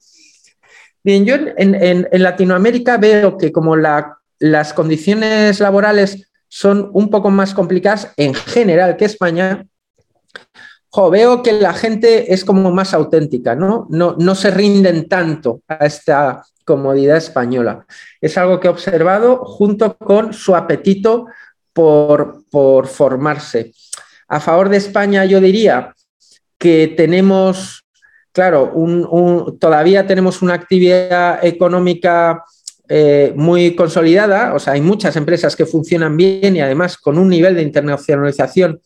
Bien, 1.02 1.24
yo 1.24 1.36
en, 1.56 2.08
Latinoamérica 2.12 2.98
veo 2.98 3.38
que 3.38 3.52
como 3.52 3.76
las 3.76 4.72
condiciones 4.74 5.60
laborales 5.60 6.30
son 6.48 6.90
un 6.92 7.10
poco 7.10 7.30
más 7.30 7.54
complicadas 7.54 8.12
en 8.16 8.34
general 8.34 8.96
que 8.96 9.06
España, 9.06 9.64
veo 11.10 11.42
que 11.42 11.52
la 11.52 11.72
gente 11.72 12.34
es 12.34 12.44
como 12.44 12.70
más 12.72 12.92
auténtica, 12.92 13.54
¿no? 13.54 13.86
¿no? 13.88 14.34
Se 14.34 14.50
rinden 14.50 15.08
tanto 15.08 15.62
a 15.68 15.86
esta 15.86 16.44
comodidad 16.64 17.16
española. 17.16 17.86
Es 18.20 18.36
algo 18.36 18.60
que 18.60 18.66
he 18.66 18.70
observado 18.70 19.44
junto 19.44 19.96
con 19.96 20.32
su 20.32 20.54
apetito 20.54 21.26
por 21.72 22.44
formarse. 22.86 23.72
A 24.28 24.40
favor 24.40 24.68
de 24.68 24.76
España, 24.76 25.24
yo 25.24 25.40
diría 25.40 25.94
que 26.58 26.92
tenemos 26.96 27.84
claro, 28.32 28.72
todavía 29.58 30.06
tenemos 30.06 30.42
una 30.42 30.54
actividad 30.54 31.44
económica 31.44 32.44
eh, 32.88 33.32
muy 33.36 33.74
consolidada, 33.74 34.54
o 34.54 34.58
sea, 34.58 34.72
hay 34.72 34.80
muchas 34.80 35.16
empresas 35.16 35.54
que 35.54 35.66
funcionan 35.66 36.16
bien 36.16 36.56
y 36.56 36.60
además 36.60 36.96
con 36.96 37.18
un 37.18 37.28
nivel 37.28 37.54
de 37.54 37.62
internacionalización 37.62 38.80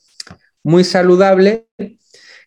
muy 0.62 0.85
saludable 0.85 1.66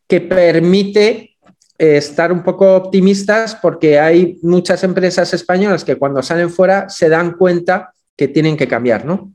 que 0.07 0.21
permite 0.21 1.38
eh, 1.79 1.97
estar 1.97 2.31
un 2.31 2.43
poco 2.43 2.75
optimistas 2.75 3.55
porque 3.55 3.99
hay 3.99 4.38
muchas 4.41 4.83
empresas 4.83 5.33
españolas 5.33 5.83
que 5.83 5.95
cuando 5.95 6.21
salen 6.21 6.49
fuera 6.49 6.89
se 6.89 7.10
dan 7.10 7.33
cuenta 7.33 7.93
que 8.15 8.27
tienen 8.27 8.57
que 8.57 8.67
cambiar, 8.67 9.05
¿no? 9.05 9.33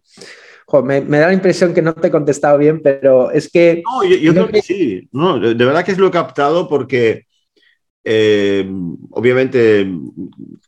me, 0.80 1.00
da 1.02 1.26
la 1.26 1.32
impresión 1.32 1.74
que 1.74 1.82
no 1.82 1.92
te 1.94 2.08
he 2.08 2.10
contestado 2.10 2.56
bien, 2.56 2.80
pero 2.82 3.30
es 3.30 3.50
que... 3.50 3.82
No, 3.84 4.04
yo, 4.04 4.32
creo 4.32 4.48
que, 4.48 4.62
sí. 4.62 5.08
No, 5.12 5.38
de, 5.38 5.54
verdad 5.54 5.84
que 5.84 5.92
es 5.92 5.98
lo 5.98 6.08
he 6.08 6.10
captado 6.10 6.68
porque 6.68 7.26
eh, 8.04 8.68
obviamente 9.10 9.88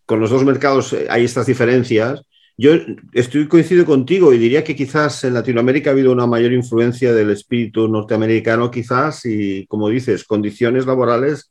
con 0.07 0.21
los 0.21 0.31
dos 0.31 0.45
mercados 0.45 0.93
eh, 0.93 1.07
hay 1.11 1.25
estas 1.25 1.47
diferencias. 1.47 2.23
Yo 2.57 2.71
estoy 3.13 3.49
coincido 3.49 3.85
contigo 3.85 4.33
y 4.33 4.39
diría 4.39 4.63
que 4.63 4.77
quizás 4.77 5.25
en 5.25 5.35
Latinoamérica 5.35 5.91
ha 5.91 5.93
habido 5.93 6.13
una 6.13 6.27
mayor 6.27 6.53
influencia 6.53 7.13
del 7.13 7.31
espíritu 7.31 7.89
norteamericano, 7.89 8.71
quizás, 8.71 9.25
y 9.27 9.67
como 9.67 9.89
dices, 9.89 10.25
condiciones 10.25 10.87
laborales 10.87 11.51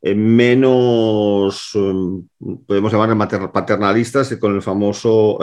eh, 0.00 0.14
menos, 0.14 1.72
em, 1.74 2.26
podemos 2.66 2.92
llamar 2.92 3.52
paternalistas, 3.52 4.34
con 4.36 4.54
el 4.54 4.62
famoso 4.62 5.38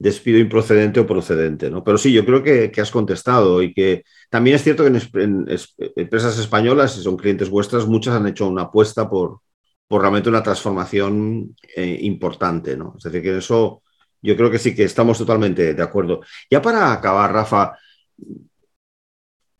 despido 0.00 0.38
improcedente 0.38 0.98
o 0.98 1.06
procedente. 1.06 1.70
¿no? 1.70 1.84
Pero 1.84 1.98
sí, 1.98 2.10
yo 2.10 2.24
creo 2.24 2.42
que, 2.42 2.72
has 2.80 2.90
contestado 2.90 3.62
y 3.62 3.74
que 3.74 4.04
también 4.30 4.56
es 4.56 4.64
cierto 4.64 4.82
que 4.82 4.88
en, 5.20 5.46
empresas 5.94 6.38
españolas, 6.38 6.94
si 6.94 7.02
son 7.02 7.18
clientes 7.18 7.50
vuestras, 7.50 7.86
muchas 7.86 8.14
han 8.14 8.26
hecho 8.26 8.48
una 8.48 8.62
apuesta 8.62 9.08
por, 9.10 9.40
por 9.86 10.00
realmente 10.00 10.30
una 10.30 10.42
transformación 10.42 11.54
eh, 11.76 11.98
importante, 12.00 12.76
¿no? 12.78 12.94
Es 12.96 13.04
decir, 13.04 13.22
que 13.22 13.28
en 13.28 13.38
eso 13.38 13.82
yo 14.22 14.36
creo 14.36 14.50
que 14.50 14.58
sí 14.58 14.74
que 14.74 14.84
estamos 14.84 15.18
totalmente 15.18 15.74
de 15.74 15.82
acuerdo. 15.82 16.22
Ya 16.50 16.62
para 16.62 16.92
acabar, 16.92 17.32
Rafa, 17.32 17.76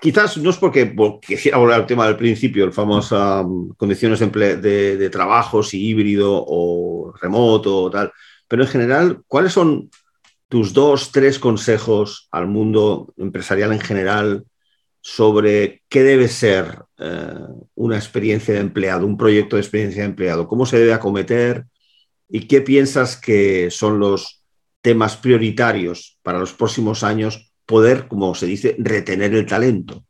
quizás 0.01 0.39
no 0.39 0.49
es 0.49 0.57
porque, 0.57 0.95
quisiera 1.21 1.59
volver 1.59 1.77
al 1.77 1.87
tema 1.87 2.07
del 2.07 2.17
principio, 2.17 2.65
el 2.65 2.73
famoso 2.73 3.43
um, 3.43 3.75
condiciones 3.77 4.21
de, 4.21 4.57
de, 4.97 5.11
trabajo, 5.11 5.63
si 5.63 5.87
híbrido 5.87 6.33
o 6.47 7.13
remoto 7.21 7.77
o 7.85 7.91
tal, 7.91 8.11
pero 8.49 8.63
en 8.63 8.69
general, 8.69 9.23
¿cuáles 9.27 9.53
son 9.53 9.91
tus 10.51 10.75
dos, 10.75 11.13
tres 11.13 11.39
consejos 11.39 12.29
al 12.33 12.49
mundo 12.49 13.15
empresarial 13.17 13.73
en 13.73 13.79
general 13.79 14.45
sobre 15.01 15.85
qué 15.89 16.03
debe 16.03 16.27
ser 16.27 16.83
eh, 16.99 17.35
una 17.77 17.97
experiencia 17.97 18.55
de 18.55 18.61
empleado, 18.61 19.07
un 19.07 19.17
proyecto 19.17 19.55
de 19.55 19.63
experiencia 19.63 20.03
de 20.03 20.09
empleado, 20.09 20.49
cómo 20.49 20.67
se 20.67 20.81
debe 20.81 20.93
acometer 20.93 21.67
y 22.29 22.49
qué 22.49 22.63
piensas 22.63 23.17
que 23.17 23.71
son 23.71 24.01
los 24.01 24.43
temas 24.83 25.17
prioritarios 25.17 26.19
para 26.21 26.41
los 26.41 26.53
próximos 26.53 27.05
años, 27.05 27.53
poder, 27.65 28.09
como 28.09 28.35
se 28.35 28.47
dice, 28.47 28.75
retener 28.77 29.33
el 29.37 29.47
talento. 29.47 30.05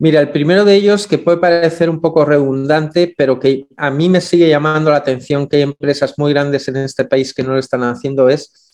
Mira, 0.00 0.20
el 0.20 0.30
primero 0.30 0.64
de 0.64 0.76
ellos, 0.76 1.08
que 1.08 1.18
puede 1.18 1.38
parecer 1.38 1.90
un 1.90 2.00
poco 2.00 2.24
redundante, 2.24 3.12
pero 3.16 3.40
que 3.40 3.66
a 3.76 3.90
mí 3.90 4.08
me 4.08 4.20
sigue 4.20 4.48
llamando 4.48 4.90
la 4.90 4.98
atención 4.98 5.48
que 5.48 5.56
hay 5.56 5.62
empresas 5.62 6.14
muy 6.18 6.32
grandes 6.32 6.68
en 6.68 6.76
este 6.76 7.04
país 7.04 7.34
que 7.34 7.42
no 7.42 7.52
lo 7.52 7.58
están 7.58 7.82
haciendo, 7.82 8.28
es 8.28 8.72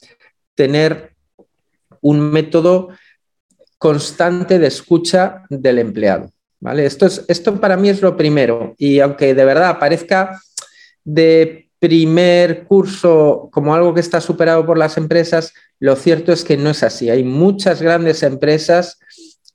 tener 0.55 1.15
un 2.03 2.21
método 2.21 2.91
constante 3.79 4.59
de 4.59 4.67
escucha 4.67 5.43
del 5.49 5.79
empleado. 5.79 6.31
¿vale? 6.61 6.85
Esto, 6.85 7.07
es, 7.07 7.25
esto 7.29 7.59
para 7.59 7.79
mí 7.79 7.89
es 7.89 8.03
lo 8.03 8.17
primero. 8.17 8.75
Y 8.77 9.01
aunque 9.01 9.35
de 9.35 9.45
verdad 9.47 9.79
parezca 9.79 10.39
de 11.05 11.71
primer 11.79 12.65
curso 12.65 13.49
como 13.51 13.75
algo 13.75 13.95
que 13.95 14.01
está 14.01 14.21
superado 14.21 14.65
por 14.67 14.77
las 14.77 14.99
empresas, 14.99 15.55
lo 15.81 15.97
cierto 15.97 16.33
es 16.33 16.45
que 16.45 16.57
no 16.57 16.71
es 16.71 16.83
así. 16.83 17.09
Hay 17.09 17.25
muchas 17.25 17.81
grandes 17.81 18.23
empresas 18.23 18.99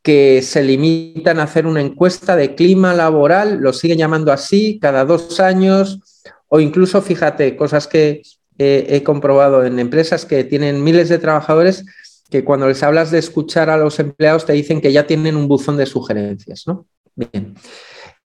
que 0.02 0.42
se 0.42 0.64
limitan 0.64 1.40
a 1.40 1.44
hacer 1.44 1.68
una 1.68 1.82
encuesta 1.82 2.36
de 2.36 2.56
clima 2.56 2.94
laboral, 2.94 3.60
lo 3.60 3.74
siguen 3.74 3.98
llamando 3.98 4.32
así, 4.32 4.80
cada 4.80 5.06
dos 5.06 5.40
años, 5.40 6.00
o 6.48 6.60
incluso, 6.60 7.02
fíjate, 7.02 7.56
cosas 7.56 7.88
que 7.88 8.22
he 8.58 9.04
comprobado 9.04 9.64
en 9.64 9.80
empresas 9.80 10.26
que 10.26 10.44
tienen 10.44 10.84
miles 10.84 11.08
de 11.08 11.18
trabajadores, 11.18 11.86
que 12.30 12.44
cuando 12.44 12.68
les 12.68 12.84
hablas 12.84 13.12
de 13.12 13.20
escuchar 13.20 13.70
a 13.70 13.78
los 13.78 14.00
empleados 14.00 14.46
te 14.46 14.54
dicen 14.54 14.82
que 14.82 14.94
ya 14.94 15.08
tienen 15.08 15.36
un 15.36 15.48
buzón 15.48 15.78
de 15.78 15.86
sugerencias, 15.86 16.64
¿no? 16.68 16.86
Bien. 17.16 17.56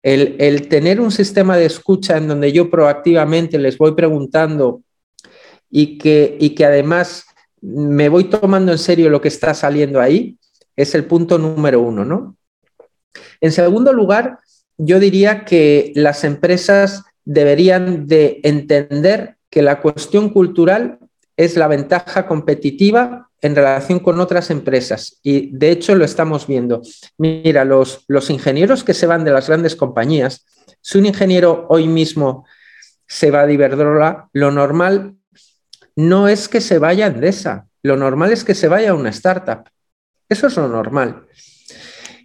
El, 0.03 0.69
tener 0.69 1.01
un 1.01 1.11
sistema 1.11 1.57
de 1.57 1.65
escucha 1.65 2.19
en 2.19 2.29
donde 2.29 2.53
yo 2.53 2.69
proactivamente 2.69 3.59
les 3.59 3.79
voy 3.79 3.95
preguntando 3.95 4.83
y 5.71 5.97
que, 5.97 6.37
y 6.39 6.51
que 6.51 6.67
además 6.67 7.25
me 7.63 8.11
voy 8.11 8.25
tomando 8.25 8.73
en 8.73 8.79
serio 8.79 9.09
lo 9.09 9.23
que 9.23 9.29
está 9.29 9.55
saliendo 9.55 10.01
ahí, 10.01 10.37
es 10.77 10.95
el 10.95 11.05
punto 11.05 11.39
número 11.39 11.81
uno, 11.81 12.05
¿no? 12.05 12.37
En 13.41 13.53
segundo 13.53 13.93
lugar, 13.93 14.39
yo 14.77 14.99
diría 14.99 15.45
que 15.45 15.93
las 15.95 16.25
empresas 16.25 17.05
deberían 17.25 18.07
de 18.07 18.41
entender 18.43 19.37
que 19.51 19.63
la 19.63 19.81
cuestión 19.81 20.31
cultural 20.31 20.99
es 21.37 21.57
la 21.57 21.69
ventaja 21.69 22.27
competitiva 22.27 23.31
en 23.41 23.55
relación 23.55 23.99
con 23.99 24.21
otras 24.21 24.51
empresas. 24.51 25.19
Y 25.23 25.57
de 25.57 25.71
hecho 25.71 25.95
lo 25.95 26.05
estamos 26.05 26.47
viendo. 26.47 26.83
Mira, 27.19 27.65
los, 27.65 28.05
los 28.09 28.31
ingenieros 28.31 28.85
que 28.85 28.95
se 28.95 29.07
van 29.07 29.25
de 29.25 29.33
las 29.33 29.49
grandes 29.49 29.77
compañías, 29.77 30.47
si 30.81 30.99
un 30.99 31.07
ingeniero 31.07 31.67
hoy 31.69 31.87
mismo 31.87 32.47
se 33.07 33.31
va 33.31 33.47
de 33.47 33.55
Iberdrola, 33.55 34.29
lo 34.33 34.51
normal 34.51 35.17
no 35.97 36.29
es 36.29 36.49
que 36.49 36.61
se 36.61 36.79
vaya 36.79 37.05
a 37.05 37.09
Endesa, 37.09 37.69
lo 37.83 37.97
normal 37.97 38.33
es 38.33 38.45
que 38.45 38.55
se 38.55 38.69
vaya 38.69 38.91
a 38.91 38.95
una 38.95 39.11
startup. 39.11 39.69
Eso 40.29 40.47
es 40.47 40.57
lo 40.57 40.69
normal. 40.69 41.27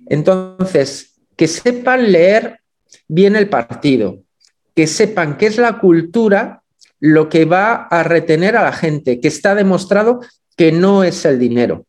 Entonces, 0.08 1.20
que 1.36 1.48
sepan 1.48 2.12
leer 2.12 2.60
bien 3.08 3.36
el 3.36 3.50
partido, 3.50 4.24
que 4.76 4.88
sepan 4.88 5.38
qué 5.38 5.48
es 5.48 5.58
la 5.58 5.80
cultura 5.80 6.64
lo 7.00 7.30
que 7.30 7.46
va 7.46 7.88
a 7.88 8.04
retener 8.04 8.58
a 8.58 8.64
la 8.64 8.74
gente, 8.74 9.20
que 9.20 9.28
está 9.28 9.56
demostrado 9.56 10.20
que 10.58 10.72
no 10.72 11.04
es 11.04 11.24
el 11.26 11.40
dinero. 11.40 11.86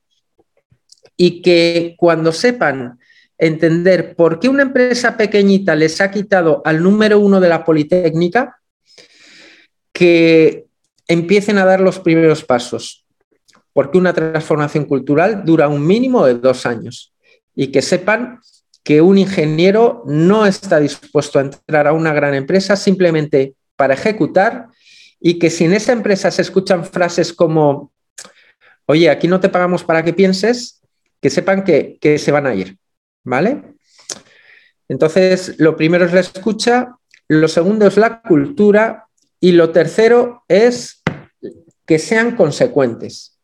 Y 1.16 1.42
que 1.42 1.96
cuando 1.98 2.32
sepan 2.32 2.98
entender 3.36 4.14
por 4.14 4.38
qué 4.38 4.48
una 4.48 4.62
empresa 4.62 5.16
pequeñita 5.16 5.74
les 5.74 6.00
ha 6.00 6.10
quitado 6.10 6.62
al 6.64 6.82
número 6.82 7.18
uno 7.18 7.40
de 7.40 7.48
la 7.48 7.64
Politécnica, 7.64 8.60
que 9.92 10.66
empiecen 11.08 11.58
a 11.58 11.64
dar 11.64 11.80
los 11.80 11.98
primeros 11.98 12.44
pasos, 12.44 12.99
porque 13.72 13.98
una 13.98 14.12
transformación 14.12 14.85
cultural 14.85 15.44
dura 15.44 15.68
un 15.68 15.87
mínimo 15.87 16.26
de 16.26 16.35
dos 16.35 16.66
años 16.66 17.12
y 17.54 17.68
que 17.68 17.83
sepan 17.83 18.40
que 18.83 19.00
un 19.00 19.18
ingeniero 19.18 20.02
no 20.06 20.46
está 20.46 20.80
dispuesto 20.80 21.38
a 21.38 21.42
entrar 21.42 21.87
a 21.87 21.92
una 21.92 22.12
gran 22.12 22.35
empresa 22.35 22.76
simplemente 22.76 23.54
para 23.76 23.94
ejecutar 23.94 24.68
y 25.20 25.38
que 25.38 25.50
si 25.50 25.64
en 25.64 25.74
esa 25.74 25.92
empresa 25.92 26.30
se 26.30 26.42
escuchan 26.42 26.85
frases 26.85 27.33
como, 27.33 27.92
oye, 28.87 29.11
aquí 29.11 29.28
no 29.28 29.38
te 29.38 29.50
pagamos 29.50 29.85
para 29.85 30.02
que 30.02 30.14
pienses, 30.14 30.80
que 31.20 31.28
sepan 31.28 31.62
que, 31.62 32.18
se 32.18 32.33
van 32.33 32.46
a 32.46 32.54
ir, 32.54 32.78
¿vale? 33.22 33.62
Entonces, 34.88 35.54
lo 35.59 35.76
primero 35.76 36.06
es 36.06 36.12
la 36.12 36.20
escucha, 36.20 36.96
lo 37.28 37.48
segundo 37.48 37.87
es 37.87 37.96
la 37.98 38.22
cultura 38.22 39.06
y 39.38 39.52
lo 39.52 39.70
tercero 39.70 40.42
es 40.48 41.02
que 41.87 41.98
sean 41.98 42.35
consecuentes. 42.35 43.38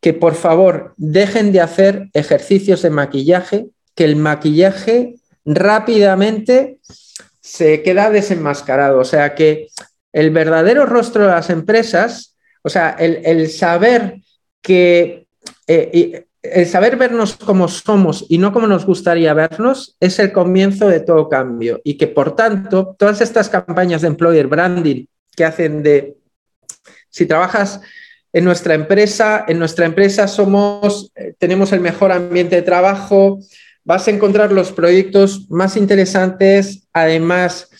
Que 0.00 0.12
por 0.12 0.34
favor 0.34 0.94
dejen 0.96 1.52
de 1.52 1.60
hacer 1.60 2.08
ejercicios 2.12 2.82
de 2.82 2.90
maquillaje, 2.90 3.66
que 3.94 4.04
el 4.04 4.16
maquillaje 4.16 5.16
rápidamente 5.44 6.78
se 7.40 7.82
queda 7.82 8.10
desenmascarado. 8.10 8.98
O 8.98 9.04
sea, 9.04 9.34
que 9.34 9.68
el 10.12 10.30
verdadero 10.30 10.86
rostro 10.86 11.22
de 11.22 11.30
las 11.30 11.50
empresas, 11.50 12.36
o 12.62 12.68
sea, 12.68 12.90
el, 12.90 13.48
saber 13.50 14.20
que, 14.62 15.26
eh, 15.66 16.26
el 16.42 16.66
saber 16.66 16.96
vernos 16.96 17.36
como 17.36 17.68
somos 17.68 18.24
y 18.28 18.38
no 18.38 18.52
como 18.52 18.66
nos 18.66 18.86
gustaría 18.86 19.34
vernos, 19.34 19.96
es 20.00 20.18
el 20.18 20.32
comienzo 20.32 20.88
de 20.88 21.00
todo 21.00 21.28
cambio. 21.28 21.80
Y 21.84 21.96
que 21.96 22.06
por 22.06 22.36
tanto, 22.36 22.94
todas 22.98 23.20
estas 23.20 23.48
campañas 23.48 24.02
de 24.02 24.08
employer 24.08 24.46
branding 24.46 25.06
que 25.34 25.44
hacen 25.44 25.82
de, 25.82 26.16
si 27.08 27.26
trabajas 27.26 27.80
en 28.32 28.44
nuestra 28.44 28.74
empresa, 28.74 29.44
en 29.48 29.58
nuestra 29.58 29.86
empresa 29.86 30.28
somos, 30.28 31.10
eh, 31.14 31.34
tenemos 31.38 31.72
el 31.72 31.80
mejor 31.80 32.12
ambiente 32.12 32.56
de 32.56 32.62
trabajo, 32.62 33.40
vas 33.84 34.06
a 34.06 34.10
encontrar 34.10 34.52
los 34.52 34.72
proyectos 34.72 35.50
más 35.50 35.76
interesantes, 35.76 36.86
además 36.92 37.70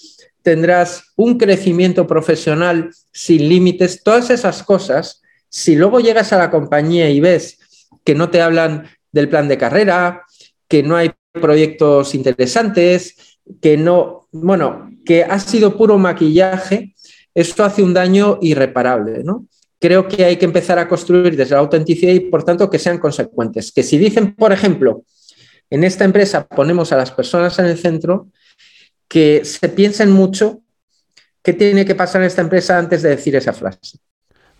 tendrás 0.43 1.05
un 1.17 1.37
crecimiento 1.37 2.07
profesional 2.07 2.91
sin 3.13 3.49
límites, 3.49 4.03
todas 4.03 4.31
esas 4.31 4.63
cosas, 4.63 5.21
si 5.51 5.77
luego 5.77 6.01
llegas 6.01 6.33
a 6.33 6.39
la 6.39 6.51
compañía 6.51 7.11
y 7.11 7.21
ves 7.21 7.59
que 8.05 8.15
no 8.15 8.31
te 8.31 8.41
hablan 8.41 8.89
del 9.13 9.29
plan 9.29 9.49
de 9.49 9.59
carrera, 9.59 10.23
que 10.67 10.83
no 10.83 10.97
hay 10.97 11.11
proyectos 11.33 12.15
interesantes, 12.15 13.39
que 13.61 13.77
no, 13.77 14.29
bueno, 14.33 14.91
que 15.05 15.25
ha 15.25 15.39
sido 15.39 15.77
puro 15.77 15.99
maquillaje, 15.99 16.95
esto 17.35 17.65
hace 17.65 17.83
un 17.83 17.95
daño 17.95 18.39
irreparable, 18.41 19.23
¿no? 19.25 19.47
Creo 19.81 20.09
que 20.09 20.25
hay 20.25 20.37
que 20.37 20.45
empezar 20.45 20.79
a 20.79 20.89
construir 20.89 21.37
desde 21.37 21.55
la 21.55 21.61
autenticidad 21.61 22.13
y, 22.13 22.21
por 22.21 22.43
tanto, 22.43 22.69
que 22.69 22.79
sean 22.79 22.99
consecuentes. 22.99 23.73
Que 23.73 23.83
si 23.83 23.97
dicen, 23.99 24.35
por 24.35 24.53
ejemplo, 24.53 25.05
en 25.71 25.85
esta 25.85 26.05
empresa 26.05 26.47
ponemos 26.47 26.93
a 26.93 26.97
las 26.97 27.11
personas 27.11 27.59
en 27.59 27.67
el 27.67 27.79
centro, 27.79 28.29
que 29.07 29.45
se 29.45 29.69
piensen 29.69 30.11
mucho 30.11 30.61
qué 31.43 31.53
tiene 31.53 31.85
que 31.85 31.95
pasar 31.95 32.23
en 32.23 32.27
esta 32.27 32.43
empresa 32.43 32.79
antes 32.79 33.03
de 33.03 33.11
decir 33.11 33.37
esa 33.37 33.53
frase. 33.53 33.99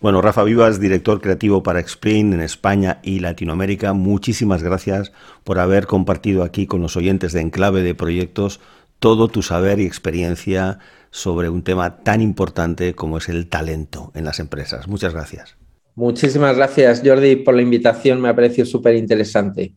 Bueno, 0.01 0.21
Rafa 0.21 0.43
Vivas, 0.43 0.79
director 0.79 1.19
creativo 1.19 1.61
para 1.61 1.81
Explain 1.81 2.31
en 2.31 2.39
España 2.39 2.99
y 3.03 3.19
Latinoamérica, 3.19 3.91
muchísimas 3.91 4.63
gracias 4.63 5.11
por 5.43 5.59
haber 5.59 5.87
compartido 5.87 6.43
aquí 6.43 6.67
con 6.67 6.81
los 6.81 6.95
oyentes 6.95 7.33
de 7.33 7.41
Enclave 7.41 7.81
de 7.81 7.95
Proyectos 7.95 8.61
todo 8.99 9.27
tu 9.27 9.41
saber 9.41 9.79
y 9.79 9.85
experiencia 9.85 10.79
sobre 11.11 11.49
un 11.49 11.63
tema 11.63 11.97
tan 12.03 12.21
importante 12.21 12.93
como 12.93 13.17
es 13.17 13.29
el 13.29 13.47
talento 13.47 14.11
en 14.15 14.25
las 14.25 14.39
empresas. 14.39 14.87
Muchas 14.87 15.13
gracias. 15.13 15.55
Muchísimas 15.95 16.55
gracias, 16.55 17.01
Jordi, 17.03 17.35
por 17.35 17.55
la 17.55 17.61
invitación. 17.61 18.21
Me 18.21 18.29
ha 18.29 18.35
parecido 18.35 18.65
súper 18.65 18.95
interesante. 18.95 19.73